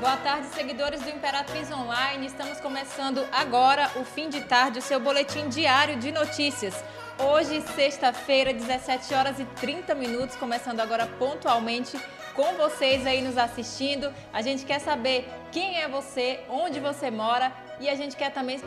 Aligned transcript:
Boa 0.00 0.16
tarde, 0.16 0.46
seguidores 0.54 1.02
do 1.02 1.10
Imperatriz 1.10 1.72
Online. 1.72 2.24
Estamos 2.24 2.60
começando 2.60 3.26
agora 3.32 3.90
o 3.96 4.04
fim 4.04 4.28
de 4.28 4.42
tarde, 4.42 4.78
o 4.78 4.82
seu 4.82 5.00
boletim 5.00 5.48
diário 5.48 5.96
de 5.96 6.12
notícias. 6.12 6.84
Hoje, 7.18 7.60
sexta-feira, 7.74 8.54
17 8.54 9.12
horas 9.12 9.40
e 9.40 9.44
30 9.44 9.96
minutos, 9.96 10.36
começando 10.36 10.78
agora 10.78 11.04
pontualmente 11.18 11.98
com 12.32 12.54
vocês 12.54 13.04
aí 13.08 13.20
nos 13.20 13.36
assistindo. 13.36 14.14
A 14.32 14.40
gente 14.40 14.64
quer 14.64 14.78
saber 14.78 15.28
quem 15.50 15.80
é 15.80 15.88
você, 15.88 16.38
onde 16.48 16.78
você 16.78 17.10
mora 17.10 17.52
e 17.80 17.90
a 17.90 17.96
gente 17.96 18.14
quer 18.14 18.32
também 18.32 18.60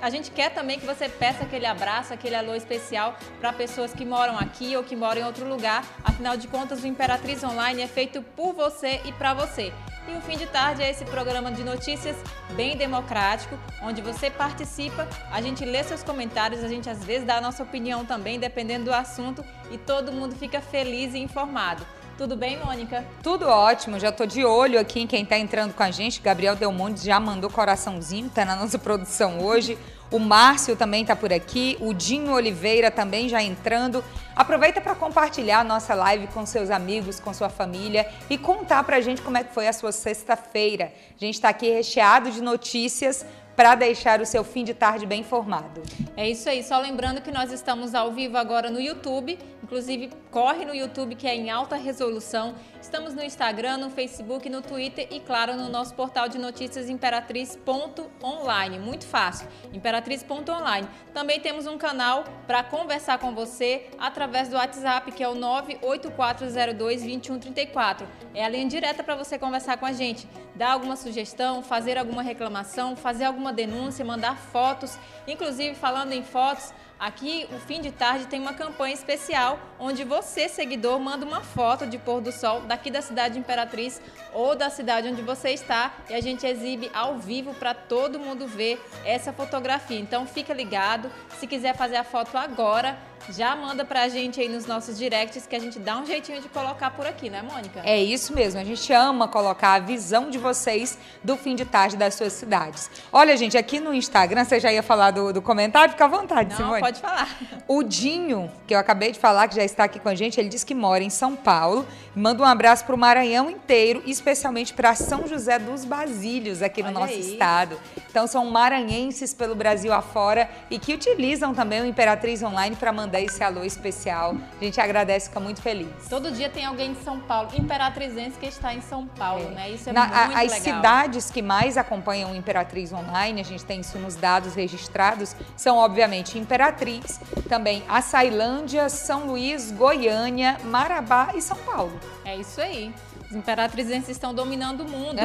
a 0.00 0.10
gente 0.10 0.30
quer 0.30 0.50
também 0.50 0.78
que 0.78 0.86
você 0.86 1.08
peça 1.08 1.44
aquele 1.44 1.66
abraço, 1.66 2.12
aquele 2.12 2.34
alô 2.34 2.54
especial 2.54 3.16
para 3.40 3.52
pessoas 3.52 3.92
que 3.92 4.04
moram 4.04 4.38
aqui 4.38 4.76
ou 4.76 4.84
que 4.84 4.96
moram 4.96 5.22
em 5.22 5.24
outro 5.24 5.48
lugar. 5.48 5.84
Afinal 6.04 6.36
de 6.36 6.48
contas, 6.48 6.82
o 6.82 6.86
Imperatriz 6.86 7.42
Online 7.42 7.82
é 7.82 7.86
feito 7.86 8.22
por 8.22 8.52
você 8.52 9.00
e 9.04 9.12
para 9.12 9.34
você. 9.34 9.72
E 10.08 10.16
o 10.16 10.20
fim 10.20 10.36
de 10.36 10.46
tarde 10.46 10.82
é 10.82 10.90
esse 10.90 11.04
programa 11.04 11.50
de 11.50 11.64
notícias 11.64 12.16
bem 12.54 12.76
democrático, 12.76 13.58
onde 13.82 14.00
você 14.00 14.30
participa, 14.30 15.08
a 15.32 15.42
gente 15.42 15.64
lê 15.64 15.82
seus 15.82 16.04
comentários, 16.04 16.62
a 16.62 16.68
gente 16.68 16.88
às 16.88 17.04
vezes 17.04 17.26
dá 17.26 17.38
a 17.38 17.40
nossa 17.40 17.64
opinião 17.64 18.04
também, 18.04 18.38
dependendo 18.38 18.84
do 18.84 18.94
assunto, 18.94 19.44
e 19.70 19.76
todo 19.76 20.12
mundo 20.12 20.36
fica 20.36 20.60
feliz 20.60 21.12
e 21.12 21.18
informado. 21.18 21.84
Tudo 22.16 22.34
bem, 22.34 22.58
Mônica? 22.58 23.04
Tudo 23.22 23.46
ótimo, 23.46 24.00
já 24.00 24.10
tô 24.10 24.24
de 24.24 24.42
olho 24.42 24.80
aqui 24.80 25.00
em 25.00 25.06
quem 25.06 25.22
tá 25.22 25.36
entrando 25.36 25.74
com 25.74 25.82
a 25.82 25.90
gente. 25.90 26.18
Gabriel 26.18 26.56
Delmonte 26.56 27.04
já 27.04 27.20
mandou 27.20 27.50
coraçãozinho, 27.50 28.30
tá 28.30 28.42
na 28.42 28.56
nossa 28.56 28.78
produção 28.80 29.38
hoje. 29.44 29.76
O 30.10 30.18
Márcio 30.18 30.74
também 30.76 31.04
tá 31.04 31.14
por 31.14 31.30
aqui, 31.30 31.76
o 31.78 31.92
Dinho 31.92 32.32
Oliveira 32.32 32.90
também 32.90 33.28
já 33.28 33.42
entrando. 33.42 34.02
Aproveita 34.34 34.80
para 34.80 34.94
compartilhar 34.94 35.60
a 35.60 35.64
nossa 35.64 35.94
live 35.94 36.28
com 36.28 36.46
seus 36.46 36.70
amigos, 36.70 37.20
com 37.20 37.34
sua 37.34 37.50
família 37.50 38.08
e 38.30 38.38
contar 38.38 38.82
pra 38.84 38.98
gente 39.02 39.20
como 39.20 39.36
é 39.36 39.44
que 39.44 39.52
foi 39.52 39.68
a 39.68 39.72
sua 39.74 39.92
sexta-feira. 39.92 40.92
A 41.14 41.22
gente 41.22 41.34
está 41.34 41.50
aqui 41.50 41.68
recheado 41.68 42.30
de 42.30 42.40
notícias 42.40 43.26
para 43.56 43.74
deixar 43.74 44.20
o 44.20 44.26
seu 44.26 44.44
fim 44.44 44.62
de 44.62 44.74
tarde 44.74 45.06
bem 45.06 45.22
informado. 45.22 45.82
É 46.14 46.28
isso 46.28 46.46
aí, 46.48 46.62
só 46.62 46.78
lembrando 46.78 47.20
que 47.22 47.32
nós 47.32 47.50
estamos 47.50 47.94
ao 47.94 48.12
vivo 48.12 48.36
agora 48.36 48.70
no 48.70 48.78
YouTube, 48.78 49.38
inclusive 49.62 50.10
corre 50.30 50.66
no 50.66 50.74
YouTube 50.74 51.14
que 51.14 51.26
é 51.26 51.34
em 51.34 51.48
alta 51.50 51.76
resolução. 51.76 52.54
Estamos 52.80 53.14
no 53.14 53.22
Instagram, 53.22 53.78
no 53.78 53.88
Facebook, 53.90 54.50
no 54.50 54.62
Twitter 54.62 55.08
e 55.10 55.18
claro 55.18 55.56
no 55.56 55.68
nosso 55.68 55.92
portal 55.94 56.28
de 56.28 56.38
notícias 56.38 56.88
imperatriz.online, 56.88 58.78
muito 58.78 59.04
fácil, 59.06 59.48
imperatriz.online. 59.72 60.86
Também 61.12 61.40
temos 61.40 61.66
um 61.66 61.76
canal 61.78 62.22
para 62.46 62.62
conversar 62.62 63.18
com 63.18 63.34
você 63.34 63.88
através 63.98 64.48
do 64.48 64.54
WhatsApp 64.56 65.10
que 65.10 65.20
é 65.22 65.28
o 65.28 65.34
984022134. 65.34 68.06
É 68.34 68.44
a 68.44 68.48
linha 68.48 68.68
direta 68.68 69.02
para 69.02 69.16
você 69.16 69.36
conversar 69.38 69.78
com 69.78 69.86
a 69.86 69.92
gente, 69.92 70.28
dar 70.54 70.72
alguma 70.72 70.94
sugestão, 70.94 71.62
fazer 71.62 71.96
alguma 71.98 72.22
reclamação, 72.22 72.94
fazer 72.94 73.24
alguma 73.24 73.45
uma 73.46 73.52
denúncia, 73.52 74.04
mandar 74.04 74.36
fotos. 74.36 74.98
Inclusive, 75.26 75.74
falando 75.74 76.12
em 76.12 76.22
fotos, 76.22 76.72
Aqui, 76.98 77.46
o 77.54 77.58
fim 77.58 77.82
de 77.82 77.90
tarde 77.90 78.24
tem 78.24 78.40
uma 78.40 78.54
campanha 78.54 78.94
especial 78.94 79.58
onde 79.78 80.02
você, 80.02 80.48
seguidor, 80.48 80.98
manda 80.98 81.26
uma 81.26 81.42
foto 81.42 81.86
de 81.86 81.98
pôr 81.98 82.22
do 82.22 82.32
sol 82.32 82.62
daqui 82.62 82.90
da 82.90 83.02
cidade 83.02 83.34
de 83.34 83.40
Imperatriz 83.40 84.00
ou 84.32 84.56
da 84.56 84.70
cidade 84.70 85.06
onde 85.06 85.20
você 85.20 85.50
está 85.50 85.92
e 86.08 86.14
a 86.14 86.22
gente 86.22 86.46
exibe 86.46 86.90
ao 86.94 87.18
vivo 87.18 87.52
para 87.52 87.74
todo 87.74 88.18
mundo 88.18 88.46
ver 88.46 88.82
essa 89.04 89.30
fotografia. 89.30 90.00
Então, 90.00 90.26
fica 90.26 90.54
ligado. 90.54 91.12
Se 91.38 91.46
quiser 91.46 91.76
fazer 91.76 91.96
a 91.96 92.04
foto 92.04 92.34
agora, 92.38 92.98
já 93.30 93.54
manda 93.56 93.84
para 93.84 94.02
a 94.02 94.08
gente 94.08 94.40
aí 94.40 94.48
nos 94.48 94.66
nossos 94.66 94.96
directs 94.96 95.46
que 95.46 95.56
a 95.56 95.58
gente 95.58 95.78
dá 95.78 95.98
um 95.98 96.06
jeitinho 96.06 96.40
de 96.40 96.48
colocar 96.48 96.90
por 96.90 97.06
aqui, 97.06 97.28
né, 97.30 97.42
Mônica? 97.42 97.80
É 97.84 97.98
isso 98.02 98.34
mesmo. 98.34 98.60
A 98.60 98.64
gente 98.64 98.92
ama 98.92 99.26
colocar 99.28 99.74
a 99.74 99.78
visão 99.78 100.30
de 100.30 100.38
vocês 100.38 100.98
do 101.22 101.36
fim 101.36 101.54
de 101.54 101.64
tarde 101.64 101.96
das 101.96 102.14
suas 102.14 102.32
cidades. 102.32 102.90
Olha, 103.12 103.36
gente, 103.36 103.56
aqui 103.58 103.80
no 103.80 103.92
Instagram, 103.92 104.44
você 104.44 104.60
já 104.60 104.72
ia 104.72 104.82
falar 104.82 105.10
do, 105.10 105.32
do 105.32 105.42
comentário? 105.42 105.92
Fica 105.92 106.04
à 106.04 106.08
vontade, 106.08 106.50
Não, 106.50 106.56
Simone. 106.56 106.80
pode 106.80 107.00
falar. 107.00 107.36
O 107.66 107.82
Dinho, 107.82 108.50
que 108.66 108.74
eu 108.74 108.78
acabei 108.78 109.12
de 109.12 109.18
falar, 109.18 109.48
que 109.48 109.56
já 109.56 109.64
está 109.64 109.84
aqui 109.84 109.98
com 109.98 110.08
a 110.08 110.14
gente, 110.14 110.38
ele 110.40 110.48
diz 110.48 110.62
que 110.64 110.74
mora 110.74 111.02
em 111.02 111.10
São 111.10 111.34
Paulo. 111.34 111.86
Manda 112.14 112.42
um 112.42 112.46
abraço 112.46 112.84
para 112.84 112.94
o 112.94 112.98
Maranhão 112.98 113.50
inteiro, 113.50 114.02
especialmente 114.06 114.72
para 114.72 114.94
São 114.94 115.26
José 115.26 115.58
dos 115.58 115.84
Basílios, 115.84 116.62
aqui 116.62 116.82
no 116.82 116.88
Olha 116.88 117.00
nosso 117.00 117.12
aí. 117.14 117.32
estado. 117.32 117.78
Então, 118.08 118.26
são 118.26 118.46
maranhenses 118.46 119.34
pelo 119.34 119.54
Brasil 119.54 119.92
afora 119.92 120.48
e 120.70 120.78
que 120.78 120.94
utilizam 120.94 121.52
também 121.54 121.82
o 121.82 121.86
Imperatriz 121.86 122.42
Online 122.42 122.74
para 122.76 122.92
mandar 122.92 123.15
esse 123.20 123.42
alô 123.42 123.64
especial. 123.64 124.34
A 124.60 124.64
gente 124.64 124.80
agradece, 124.80 125.28
fica 125.28 125.40
muito 125.40 125.60
feliz. 125.62 125.88
Todo 126.08 126.30
dia 126.30 126.48
tem 126.48 126.64
alguém 126.64 126.92
de 126.94 127.02
São 127.02 127.20
Paulo, 127.20 127.48
imperatrizense 127.58 128.38
que 128.38 128.46
está 128.46 128.74
em 128.74 128.80
São 128.80 129.06
Paulo, 129.06 129.50
né? 129.50 129.70
Isso 129.70 129.88
é 129.90 129.92
Na- 129.92 130.04
a- 130.04 130.26
muito 130.26 130.38
as 130.38 130.52
legal. 130.52 130.60
cidades 130.60 131.30
que 131.30 131.42
mais 131.42 131.76
acompanham 131.76 132.34
Imperatriz 132.34 132.92
Online, 132.92 133.40
a 133.40 133.44
gente 133.44 133.64
tem 133.64 133.80
isso 133.80 133.98
nos 133.98 134.16
dados 134.16 134.54
registrados, 134.54 135.34
são 135.56 135.76
obviamente 135.78 136.38
Imperatriz, 136.38 137.20
também 137.48 137.82
Açailândia, 137.88 138.88
São 138.88 139.26
Luís, 139.26 139.70
Goiânia, 139.70 140.58
Marabá 140.64 141.30
e 141.34 141.42
São 141.42 141.56
Paulo. 141.58 141.98
É 142.24 142.36
isso 142.36 142.60
aí. 142.60 142.94
Os 143.28 143.34
imperatrizenses 143.34 144.10
estão 144.10 144.32
dominando 144.32 144.82
o 144.82 144.88
mundo. 144.88 145.18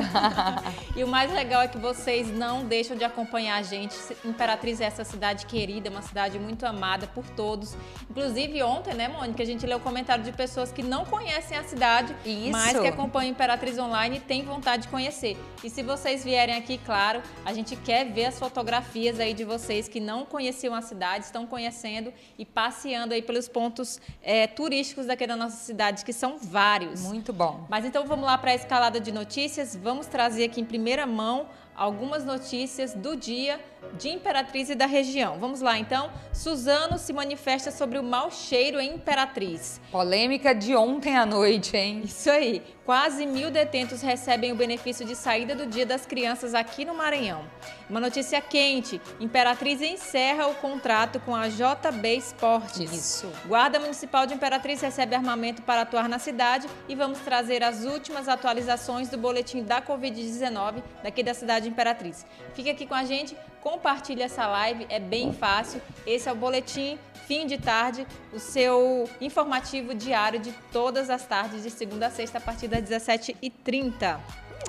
e 0.95 1.03
o 1.03 1.07
mais 1.07 1.31
legal 1.31 1.62
é 1.62 1.67
que 1.67 1.78
vocês 1.78 2.28
não 2.31 2.66
deixam 2.66 2.97
de 2.97 3.03
acompanhar 3.03 3.57
a 3.57 3.62
gente. 3.62 3.95
Imperatriz 4.25 4.81
é 4.81 4.85
essa 4.85 5.03
cidade 5.03 5.45
querida, 5.45 5.89
uma 5.89 6.01
cidade 6.01 6.39
muito 6.39 6.66
amada 6.66 7.06
por 7.07 7.23
todos. 7.29 7.75
Inclusive 8.09 8.63
ontem, 8.63 8.94
né, 8.94 9.07
Mônica, 9.07 9.44
a 9.44 9.45
gente 9.45 9.66
leu 9.66 9.79
comentário 9.79 10.23
de 10.23 10.31
pessoas 10.31 10.72
que 10.72 10.81
não 10.81 11.06
conhecem 11.06 11.57
a 11.57 11.63
cidade, 11.63 12.16
Isso. 12.25 12.51
mas 12.51 12.79
que 12.79 12.88
acompanham 12.88 13.31
Imperatriz 13.31 13.78
Online 13.78 14.18
e 14.18 14.19
têm 14.19 14.44
vontade 14.44 14.83
de 14.83 14.88
conhecer. 14.88 15.38
E 15.63 15.69
se 15.69 15.83
vocês 15.83 16.23
vierem 16.23 16.56
aqui, 16.56 16.79
claro, 16.79 17.22
a 17.45 17.53
gente 17.53 17.75
quer 17.75 18.06
ver 18.12 18.25
as 18.25 18.39
fotografias 18.39 19.19
aí 19.19 19.33
de 19.33 19.44
vocês 19.44 19.88
que 19.88 20.00
não 20.00 20.25
conheciam 20.25 20.73
a 20.73 20.81
cidade, 20.81 21.25
estão 21.25 21.45
conhecendo 21.45 22.12
e 22.38 22.45
passeando 22.45 23.13
aí 23.13 23.22
pelos 23.22 23.47
pontos 23.47 24.01
eh, 24.23 24.47
turísticos 24.47 25.06
daqui 25.06 25.28
da 25.28 25.35
nossa 25.35 25.57
cidade, 25.57 26.03
que 26.03 26.13
são 26.13 26.38
vários. 26.38 27.01
Muito 27.01 27.31
bom. 27.31 27.66
Mas 27.69 27.85
então 27.91 28.06
vamos 28.06 28.25
lá 28.25 28.38
para 28.38 28.52
a 28.52 28.56
escalada 28.56 29.02
de 29.02 29.12
notícias. 29.12 29.75
Vamos 29.75 30.07
trazer 30.07 30.46
aqui 30.46 30.62
em 30.62 30.66
primeira 30.66 31.06
mão 31.06 31.50
algumas 31.75 32.25
notícias 32.25 32.93
do 32.93 33.15
dia 33.15 33.59
de 33.93 34.09
Imperatriz 34.09 34.69
e 34.69 34.75
da 34.75 34.85
região. 34.85 35.39
Vamos 35.39 35.61
lá 35.61 35.77
então. 35.77 36.11
Suzano 36.31 36.97
se 36.97 37.11
manifesta 37.11 37.71
sobre 37.71 37.97
o 37.97 38.03
mau 38.03 38.31
cheiro 38.31 38.79
em 38.79 38.95
Imperatriz. 38.95 39.81
Polêmica 39.91 40.53
de 40.53 40.75
ontem 40.75 41.17
à 41.17 41.25
noite, 41.25 41.75
hein? 41.75 42.01
Isso 42.03 42.29
aí. 42.29 42.61
Quase 42.85 43.25
mil 43.25 43.51
detentos 43.51 44.01
recebem 44.01 44.51
o 44.51 44.55
benefício 44.55 45.05
de 45.05 45.15
saída 45.15 45.55
do 45.55 45.65
Dia 45.65 45.85
das 45.85 46.05
Crianças 46.05 46.53
aqui 46.53 46.83
no 46.83 46.93
Maranhão. 46.93 47.45
Uma 47.89 47.99
notícia 47.99 48.41
quente: 48.41 48.99
Imperatriz 49.19 49.81
encerra 49.81 50.47
o 50.47 50.55
contrato 50.55 51.19
com 51.19 51.35
a 51.35 51.47
JB 51.47 52.15
Esportes. 52.17 52.91
Isso. 52.91 53.31
Guarda 53.45 53.79
Municipal 53.79 54.25
de 54.25 54.33
Imperatriz 54.33 54.81
recebe 54.81 55.15
armamento 55.15 55.61
para 55.61 55.81
atuar 55.81 56.09
na 56.09 56.19
cidade 56.19 56.67
e 56.89 56.95
vamos 56.95 57.19
trazer 57.19 57.63
as 57.63 57.85
últimas 57.85 58.27
atualizações 58.27 59.09
do 59.09 59.17
boletim 59.17 59.63
da 59.63 59.81
Covid-19 59.81 60.81
daqui 61.03 61.23
da 61.23 61.33
cidade 61.33 61.60
de 61.61 61.69
Imperatriz. 61.69 62.25
Fica 62.53 62.72
aqui 62.72 62.85
com 62.85 62.95
a 62.95 63.03
gente, 63.03 63.35
compartilhe 63.61 64.22
essa 64.22 64.47
live, 64.47 64.85
é 64.89 64.99
bem 64.99 65.31
fácil. 65.31 65.81
Esse 66.05 66.27
é 66.27 66.31
o 66.31 66.35
boletim 66.35 66.97
fim 67.31 67.47
de 67.47 67.57
tarde, 67.57 68.05
o 68.33 68.39
seu 68.39 69.09
informativo 69.22 69.95
diário 69.95 70.38
de 70.38 70.51
todas 70.69 71.09
as 71.09 71.25
tardes, 71.25 71.63
de 71.63 71.69
segunda 71.69 72.07
a 72.07 72.11
sexta, 72.11 72.39
a 72.39 72.41
partir 72.41 72.67
das 72.67 72.81
17h30. 72.83 74.19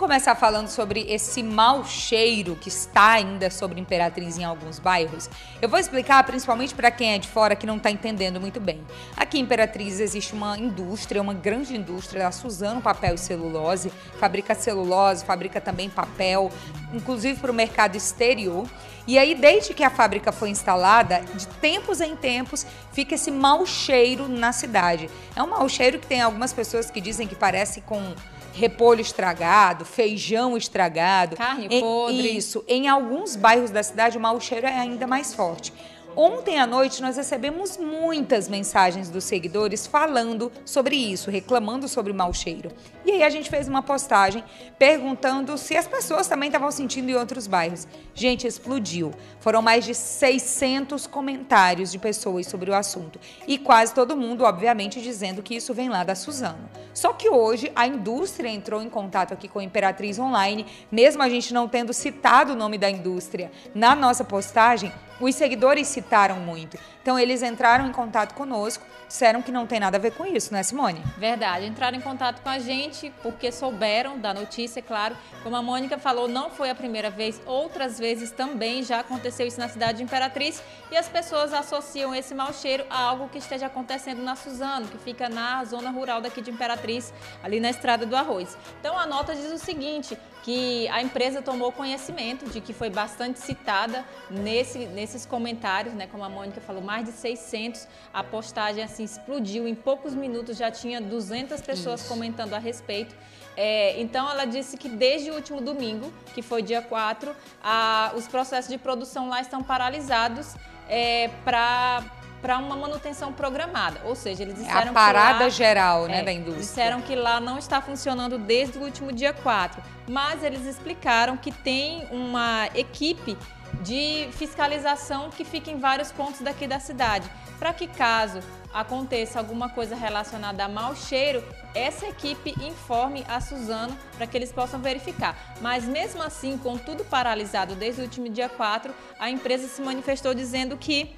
Começar 0.02 0.34
falando 0.34 0.66
sobre 0.66 1.06
esse 1.08 1.44
mau 1.44 1.84
cheiro 1.84 2.56
que 2.56 2.68
está 2.68 3.12
ainda 3.12 3.48
sobre 3.50 3.80
Imperatriz 3.80 4.36
em 4.36 4.42
alguns 4.42 4.80
bairros. 4.80 5.30
Eu 5.62 5.68
vou 5.68 5.78
explicar 5.78 6.24
principalmente 6.24 6.74
para 6.74 6.90
quem 6.90 7.14
é 7.14 7.18
de 7.18 7.28
fora 7.28 7.54
que 7.54 7.64
não 7.64 7.76
está 7.76 7.88
entendendo 7.88 8.40
muito 8.40 8.58
bem. 8.58 8.84
Aqui 9.16 9.38
em 9.38 9.42
Imperatriz 9.42 10.00
existe 10.00 10.32
uma 10.32 10.58
indústria, 10.58 11.22
uma 11.22 11.32
grande 11.32 11.76
indústria, 11.76 12.26
a 12.26 12.32
Suzano 12.32 12.82
Papel 12.82 13.14
e 13.14 13.18
Celulose, 13.18 13.92
fabrica 14.18 14.56
celulose, 14.56 15.24
fabrica 15.24 15.60
também 15.60 15.88
papel, 15.88 16.50
inclusive 16.92 17.38
para 17.38 17.52
o 17.52 17.54
mercado 17.54 17.94
exterior. 17.94 18.66
E 19.06 19.16
aí, 19.16 19.36
desde 19.36 19.72
que 19.72 19.84
a 19.84 19.90
fábrica 19.90 20.32
foi 20.32 20.50
instalada, 20.50 21.20
de 21.34 21.46
tempos 21.46 22.00
em 22.00 22.16
tempos, 22.16 22.66
fica 22.92 23.14
esse 23.14 23.30
mau 23.30 23.64
cheiro 23.64 24.26
na 24.26 24.50
cidade. 24.50 25.08
É 25.36 25.40
um 25.40 25.48
mau 25.48 25.68
cheiro 25.68 26.00
que 26.00 26.08
tem 26.08 26.20
algumas 26.20 26.52
pessoas 26.52 26.90
que 26.90 27.00
dizem 27.00 27.28
que 27.28 27.36
parece 27.36 27.80
com 27.82 28.14
repolho 28.52 29.00
estragado, 29.00 29.84
feijão 29.84 30.56
estragado. 30.56 31.36
Carne 31.36 31.66
Em- 31.70 31.80
podre. 31.80 32.36
Isso. 32.36 32.64
Em 32.68 32.88
alguns 32.88 33.36
bairros 33.36 33.70
da 33.70 33.82
cidade, 33.82 34.16
o 34.16 34.20
mau 34.20 34.40
cheiro 34.40 34.66
é 34.66 34.78
ainda 34.78 35.06
mais 35.06 35.34
forte. 35.34 35.72
Ontem 36.14 36.60
à 36.60 36.66
noite 36.66 37.00
nós 37.00 37.16
recebemos 37.16 37.78
muitas 37.78 38.46
mensagens 38.46 39.08
dos 39.08 39.24
seguidores 39.24 39.86
falando 39.86 40.52
sobre 40.62 40.94
isso, 40.94 41.30
reclamando 41.30 41.88
sobre 41.88 42.12
o 42.12 42.14
mau 42.14 42.34
cheiro. 42.34 42.70
E 43.04 43.10
aí 43.10 43.22
a 43.22 43.30
gente 43.30 43.50
fez 43.50 43.66
uma 43.66 43.82
postagem 43.82 44.44
perguntando 44.78 45.58
se 45.58 45.76
as 45.76 45.86
pessoas 45.86 46.28
também 46.28 46.48
estavam 46.48 46.70
sentindo 46.70 47.10
em 47.10 47.14
outros 47.14 47.46
bairros. 47.46 47.86
Gente, 48.14 48.46
explodiu. 48.46 49.12
Foram 49.40 49.60
mais 49.60 49.84
de 49.84 49.94
600 49.94 51.06
comentários 51.06 51.90
de 51.90 51.98
pessoas 51.98 52.46
sobre 52.46 52.70
o 52.70 52.74
assunto. 52.74 53.18
E 53.46 53.58
quase 53.58 53.92
todo 53.92 54.16
mundo, 54.16 54.44
obviamente, 54.44 55.00
dizendo 55.00 55.42
que 55.42 55.56
isso 55.56 55.74
vem 55.74 55.88
lá 55.88 56.04
da 56.04 56.14
Suzano. 56.14 56.68
Só 56.94 57.12
que 57.12 57.28
hoje 57.28 57.72
a 57.74 57.86
indústria 57.86 58.48
entrou 58.48 58.82
em 58.82 58.88
contato 58.88 59.32
aqui 59.32 59.48
com 59.48 59.58
a 59.58 59.64
Imperatriz 59.64 60.18
Online, 60.18 60.66
mesmo 60.90 61.22
a 61.22 61.28
gente 61.28 61.52
não 61.52 61.66
tendo 61.66 61.92
citado 61.92 62.52
o 62.52 62.56
nome 62.56 62.78
da 62.78 62.90
indústria 62.90 63.50
na 63.74 63.94
nossa 63.96 64.24
postagem, 64.24 64.92
os 65.20 65.34
seguidores 65.34 65.86
citaram 65.88 66.36
muito. 66.36 66.76
Então 67.00 67.18
eles 67.18 67.42
entraram 67.42 67.86
em 67.86 67.92
contato 67.92 68.34
conosco, 68.34 68.84
disseram 69.12 69.42
que 69.42 69.52
não 69.52 69.66
tem 69.66 69.78
nada 69.78 69.98
a 69.98 70.00
ver 70.00 70.12
com 70.12 70.24
isso, 70.24 70.54
né, 70.54 70.62
Simone? 70.62 71.02
Verdade, 71.18 71.66
entraram 71.66 71.98
em 71.98 72.00
contato 72.00 72.40
com 72.40 72.48
a 72.48 72.58
gente 72.58 73.12
porque 73.22 73.52
souberam 73.52 74.18
da 74.18 74.32
notícia, 74.32 74.80
é 74.80 74.82
claro. 74.82 75.14
Como 75.42 75.54
a 75.54 75.60
Mônica 75.60 75.98
falou, 75.98 76.26
não 76.26 76.48
foi 76.48 76.70
a 76.70 76.74
primeira 76.74 77.10
vez, 77.10 77.38
outras 77.44 77.98
vezes 77.98 78.30
também 78.30 78.82
já 78.82 79.00
aconteceu 79.00 79.46
isso 79.46 79.60
na 79.60 79.68
cidade 79.68 79.98
de 79.98 80.04
Imperatriz 80.04 80.62
e 80.90 80.96
as 80.96 81.10
pessoas 81.10 81.52
associam 81.52 82.14
esse 82.14 82.34
mau 82.34 82.54
cheiro 82.54 82.86
a 82.88 83.02
algo 83.02 83.28
que 83.28 83.36
esteja 83.36 83.66
acontecendo 83.66 84.22
na 84.22 84.34
Suzano, 84.34 84.88
que 84.88 84.96
fica 84.96 85.28
na 85.28 85.62
zona 85.66 85.90
rural 85.90 86.22
daqui 86.22 86.40
de 86.40 86.50
Imperatriz, 86.50 87.12
ali 87.42 87.60
na 87.60 87.68
Estrada 87.68 88.06
do 88.06 88.16
Arroz. 88.16 88.56
Então 88.80 88.98
a 88.98 89.04
nota 89.04 89.34
diz 89.34 89.52
o 89.52 89.58
seguinte, 89.58 90.16
que 90.42 90.88
a 90.88 91.00
empresa 91.00 91.40
tomou 91.40 91.70
conhecimento 91.70 92.50
de 92.50 92.60
que 92.60 92.72
foi 92.72 92.90
bastante 92.90 93.38
citada 93.38 94.04
nesse, 94.28 94.86
nesses 94.86 95.24
comentários, 95.24 95.94
né, 95.94 96.06
como 96.08 96.24
a 96.24 96.28
Mônica 96.28 96.60
falou, 96.60 96.82
mais 96.82 97.04
de 97.04 97.12
600, 97.12 97.86
a 98.12 98.24
postagem 98.24 98.82
assim 98.82 99.01
explodiu, 99.04 99.66
em 99.66 99.74
poucos 99.74 100.14
minutos 100.14 100.56
já 100.56 100.70
tinha 100.70 101.00
200 101.00 101.60
pessoas 101.60 102.00
Isso. 102.00 102.08
comentando 102.08 102.54
a 102.54 102.58
respeito. 102.58 103.14
É, 103.56 104.00
então 104.00 104.30
ela 104.30 104.44
disse 104.44 104.76
que 104.76 104.88
desde 104.88 105.30
o 105.30 105.34
último 105.34 105.60
domingo, 105.60 106.12
que 106.34 106.40
foi 106.40 106.62
dia 106.62 106.80
4, 106.80 107.34
a, 107.62 108.12
os 108.16 108.26
processos 108.26 108.70
de 108.70 108.78
produção 108.78 109.28
lá 109.28 109.40
estão 109.40 109.62
paralisados 109.62 110.54
é, 110.88 111.28
para 111.44 112.02
para 112.42 112.58
uma 112.58 112.74
manutenção 112.74 113.32
programada. 113.32 114.00
Ou 114.04 114.16
seja, 114.16 114.42
eles 114.42 114.56
disseram 114.56 114.88
é 114.88 114.88
a 114.88 114.92
parada 114.92 115.38
que 115.38 115.44
lá, 115.44 115.48
geral 115.48 116.08
né, 116.08 116.18
é, 116.18 116.22
da 116.24 116.32
indústria. 116.32 116.66
Disseram 116.66 117.00
que 117.00 117.14
lá 117.14 117.38
não 117.38 117.56
está 117.56 117.80
funcionando 117.80 118.36
desde 118.36 118.78
o 118.78 118.82
último 118.82 119.12
dia 119.12 119.32
4. 119.32 119.80
Mas 120.08 120.42
eles 120.42 120.66
explicaram 120.66 121.36
que 121.36 121.52
tem 121.52 122.04
uma 122.10 122.68
equipe 122.74 123.38
de 123.80 124.28
fiscalização 124.32 125.30
que 125.30 125.44
fica 125.44 125.70
em 125.70 125.78
vários 125.78 126.10
pontos 126.10 126.40
daqui 126.40 126.66
da 126.66 126.80
cidade. 126.80 127.30
Para 127.62 127.72
que 127.72 127.86
caso 127.86 128.40
aconteça 128.74 129.38
alguma 129.38 129.68
coisa 129.68 129.94
relacionada 129.94 130.64
a 130.64 130.68
mau 130.68 130.96
cheiro, 130.96 131.44
essa 131.76 132.08
equipe 132.08 132.56
informe 132.60 133.24
a 133.28 133.40
Suzano 133.40 133.96
para 134.16 134.26
que 134.26 134.36
eles 134.36 134.50
possam 134.50 134.80
verificar. 134.80 135.54
Mas 135.60 135.84
mesmo 135.84 136.20
assim, 136.24 136.58
com 136.58 136.76
tudo 136.76 137.04
paralisado 137.04 137.76
desde 137.76 138.00
o 138.00 138.04
último 138.04 138.28
dia 138.28 138.48
4, 138.48 138.92
a 139.16 139.30
empresa 139.30 139.68
se 139.68 139.80
manifestou 139.80 140.34
dizendo 140.34 140.76
que 140.76 141.14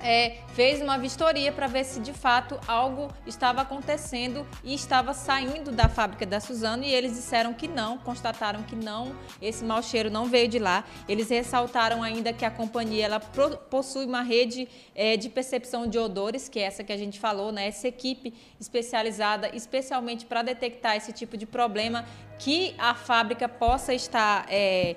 é, 0.00 0.38
fez 0.54 0.80
uma 0.80 0.98
vistoria 0.98 1.52
para 1.52 1.66
ver 1.66 1.84
se 1.84 2.00
de 2.00 2.12
fato 2.12 2.58
algo 2.66 3.12
estava 3.26 3.62
acontecendo 3.62 4.46
e 4.62 4.74
estava 4.74 5.12
saindo 5.12 5.72
da 5.72 5.88
fábrica 5.88 6.24
da 6.24 6.40
Suzano 6.40 6.84
e 6.84 6.92
eles 6.92 7.12
disseram 7.14 7.52
que 7.54 7.66
não, 7.66 7.98
constataram 7.98 8.62
que 8.62 8.76
não, 8.76 9.14
esse 9.40 9.64
mau 9.64 9.82
cheiro 9.82 10.10
não 10.10 10.26
veio 10.26 10.48
de 10.48 10.58
lá. 10.58 10.84
Eles 11.08 11.28
ressaltaram 11.28 12.02
ainda 12.02 12.32
que 12.32 12.44
a 12.44 12.50
companhia 12.50 13.06
ela 13.06 13.20
possui 13.20 14.04
uma 14.04 14.22
rede 14.22 14.68
é, 14.94 15.16
de 15.16 15.28
percepção 15.28 15.86
de 15.86 15.98
odores, 15.98 16.48
que 16.48 16.58
é 16.58 16.62
essa 16.62 16.84
que 16.84 16.92
a 16.92 16.96
gente 16.96 17.18
falou, 17.18 17.52
né? 17.52 17.66
essa 17.66 17.88
equipe 17.88 18.32
especializada 18.60 19.50
especialmente 19.54 20.26
para 20.26 20.42
detectar 20.42 20.96
esse 20.96 21.12
tipo 21.12 21.36
de 21.36 21.46
problema 21.46 22.04
que 22.38 22.74
a 22.78 22.94
fábrica 22.94 23.48
possa 23.48 23.92
estar 23.92 24.46
é, 24.48 24.96